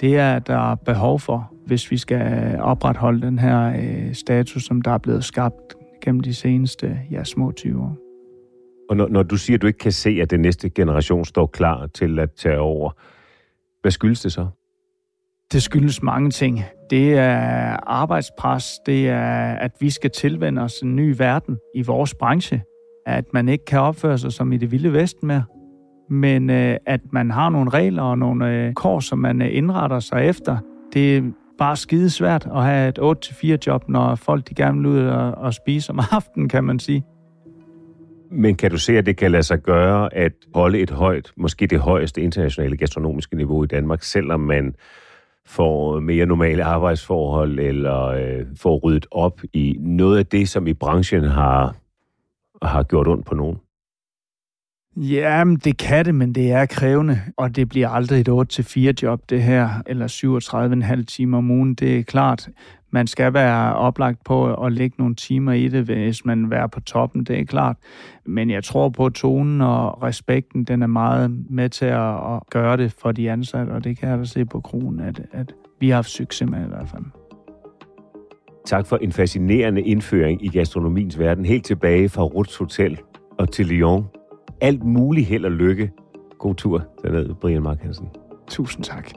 det 0.00 0.18
er 0.18 0.38
der 0.38 0.70
er 0.70 0.74
behov 0.74 1.20
for, 1.20 1.52
hvis 1.66 1.90
vi 1.90 1.96
skal 1.96 2.56
opretholde 2.60 3.22
den 3.26 3.38
her 3.38 3.72
øh, 3.78 4.14
status, 4.14 4.64
som 4.64 4.82
der 4.82 4.90
er 4.90 4.98
blevet 4.98 5.24
skabt 5.24 5.74
gennem 6.02 6.20
de 6.20 6.34
seneste 6.34 6.98
ja, 7.10 7.24
små 7.24 7.52
20 7.52 7.82
år. 7.82 7.96
Og 8.90 8.96
når, 8.96 9.08
når 9.08 9.22
du 9.22 9.36
siger, 9.36 9.56
at 9.56 9.62
du 9.62 9.66
ikke 9.66 9.78
kan 9.78 9.92
se, 9.92 10.18
at 10.22 10.30
den 10.30 10.40
næste 10.40 10.70
generation 10.70 11.24
står 11.24 11.46
klar 11.46 11.86
til 11.86 12.18
at 12.18 12.32
tage 12.32 12.58
over, 12.58 12.90
hvad 13.82 13.90
skyldes 13.90 14.20
det 14.20 14.32
så? 14.32 14.46
Det 15.52 15.62
skyldes 15.62 16.02
mange 16.02 16.30
ting. 16.30 16.64
Det 16.90 17.14
er 17.14 17.76
arbejdspres, 17.86 18.78
det 18.86 19.08
er, 19.08 19.54
at 19.54 19.72
vi 19.80 19.90
skal 19.90 20.10
tilvende 20.10 20.62
os 20.62 20.80
en 20.80 20.96
ny 20.96 21.14
verden 21.18 21.58
i 21.74 21.82
vores 21.82 22.14
branche 22.14 22.62
at 23.06 23.24
man 23.32 23.48
ikke 23.48 23.64
kan 23.64 23.80
opføre 23.80 24.18
sig 24.18 24.32
som 24.32 24.52
i 24.52 24.56
det 24.56 24.70
vilde 24.70 24.92
vesten 24.92 25.26
mere, 25.26 25.44
men 26.10 26.50
øh, 26.50 26.76
at 26.86 27.00
man 27.12 27.30
har 27.30 27.48
nogle 27.48 27.70
regler 27.70 28.02
og 28.02 28.18
nogle 28.18 28.66
øh, 28.66 28.74
kår, 28.74 29.00
som 29.00 29.18
man 29.18 29.42
øh, 29.42 29.48
indretter 29.50 30.00
sig 30.00 30.26
efter. 30.26 30.56
Det 30.92 31.16
er 31.16 31.22
bare 31.58 31.76
skide 31.76 32.10
svært 32.10 32.48
at 32.54 32.64
have 32.64 32.88
et 32.88 32.98
8-4 32.98 33.56
job, 33.66 33.88
når 33.88 34.14
folk 34.14 34.48
de 34.48 34.54
gerne 34.54 34.78
vil 34.78 34.86
ud 34.86 34.98
og, 34.98 35.32
og 35.32 35.54
spise 35.54 35.90
om 35.90 36.00
aftenen, 36.12 36.48
kan 36.48 36.64
man 36.64 36.78
sige. 36.78 37.04
Men 38.30 38.54
kan 38.54 38.70
du 38.70 38.78
se, 38.78 38.98
at 38.98 39.06
det 39.06 39.16
kan 39.16 39.30
lade 39.30 39.42
sig 39.42 39.62
gøre 39.62 40.14
at 40.14 40.32
holde 40.54 40.78
et 40.78 40.90
højt, 40.90 41.32
måske 41.36 41.66
det 41.66 41.80
højeste 41.80 42.20
internationale 42.20 42.76
gastronomiske 42.76 43.36
niveau 43.36 43.64
i 43.64 43.66
Danmark, 43.66 44.02
selvom 44.02 44.40
man 44.40 44.74
får 45.46 46.00
mere 46.00 46.26
normale 46.26 46.64
arbejdsforhold, 46.64 47.58
eller 47.58 48.04
øh, 48.04 48.46
får 48.56 48.78
ryddet 48.78 49.06
op 49.10 49.40
i 49.52 49.76
noget 49.80 50.18
af 50.18 50.26
det, 50.26 50.48
som 50.48 50.66
i 50.66 50.72
branchen 50.72 51.24
har 51.24 51.74
har 52.62 52.82
gjort 52.82 53.08
ondt 53.08 53.26
på 53.26 53.34
nogen? 53.34 53.56
Jamen, 54.96 55.56
det 55.56 55.76
kan 55.76 56.04
det, 56.04 56.14
men 56.14 56.32
det 56.32 56.52
er 56.52 56.66
krævende, 56.66 57.20
og 57.36 57.56
det 57.56 57.68
bliver 57.68 57.88
aldrig 57.88 58.20
et 58.20 58.28
8-4 58.60 58.92
job, 59.02 59.22
det 59.30 59.42
her, 59.42 59.68
eller 59.86 60.96
37,5 60.96 61.04
timer 61.04 61.38
om 61.38 61.50
ugen, 61.50 61.74
det 61.74 61.98
er 61.98 62.02
klart. 62.02 62.48
Man 62.90 63.06
skal 63.06 63.34
være 63.34 63.74
oplagt 63.74 64.24
på 64.24 64.54
at 64.54 64.72
lægge 64.72 64.96
nogle 64.98 65.14
timer 65.14 65.52
i 65.52 65.68
det, 65.68 65.84
hvis 65.84 66.24
man 66.24 66.42
vil 66.42 66.50
være 66.50 66.68
på 66.68 66.80
toppen, 66.80 67.24
det 67.24 67.40
er 67.40 67.44
klart. 67.44 67.76
Men 68.26 68.50
jeg 68.50 68.64
tror 68.64 68.88
på, 68.88 69.06
at 69.06 69.12
tonen 69.12 69.60
og 69.60 70.02
respekten, 70.02 70.64
den 70.64 70.82
er 70.82 70.86
meget 70.86 71.50
med 71.50 71.68
til 71.68 71.86
at 71.86 72.40
gøre 72.50 72.76
det 72.76 72.92
for 72.92 73.12
de 73.12 73.30
ansatte, 73.30 73.70
og 73.70 73.84
det 73.84 73.98
kan 73.98 74.08
jeg 74.08 74.18
da 74.18 74.24
se 74.24 74.44
på 74.44 74.60
kronen, 74.60 75.00
at, 75.00 75.22
at 75.32 75.52
vi 75.80 75.88
har 75.88 75.94
haft 75.94 76.10
succes 76.10 76.50
med 76.50 76.64
i 76.64 76.68
hvert 76.68 76.88
fald. 76.88 77.23
Tak 78.66 78.86
for 78.86 78.96
en 78.96 79.12
fascinerende 79.12 79.82
indføring 79.82 80.44
i 80.44 80.48
gastronomiens 80.48 81.18
verden, 81.18 81.44
helt 81.44 81.64
tilbage 81.64 82.08
fra 82.08 82.22
Ruts 82.22 82.56
Hotel 82.56 83.00
og 83.38 83.52
til 83.52 83.66
Lyon. 83.66 84.06
Alt 84.60 84.84
muligt 84.84 85.26
held 85.26 85.44
og 85.44 85.50
lykke. 85.50 85.90
God 86.38 86.54
tur 86.54 86.82
derned, 87.02 87.34
Brian 87.40 87.62
Mark 87.62 87.82
Hansen. 87.82 88.08
Tusind 88.48 88.84
tak. 88.84 89.10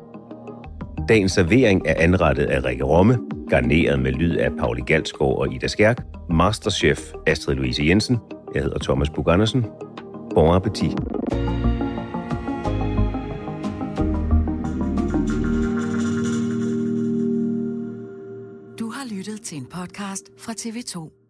Dagens 1.09 1.31
servering 1.31 1.81
er 1.85 1.93
anrettet 1.97 2.43
af 2.45 2.65
Rikke 2.65 2.83
Romme, 2.83 3.17
garneret 3.49 3.99
med 3.99 4.11
lyd 4.11 4.35
af 4.35 4.51
Pauli 4.59 4.81
Galsgaard 4.81 5.37
og 5.37 5.53
Ida 5.53 5.67
Skærk, 5.67 6.05
Masterchef 6.29 6.99
Astrid 7.27 7.55
Louise 7.55 7.85
Jensen. 7.85 8.17
Jeg 8.55 8.63
hedder 8.63 8.79
Thomas 8.79 9.09
Bug 9.09 9.31
Andersen. 9.31 9.65
Bon 10.35 10.55
appetit. 10.55 10.91
Podcast 19.69 20.25
fra 20.37 20.53
TV2. 20.53 21.26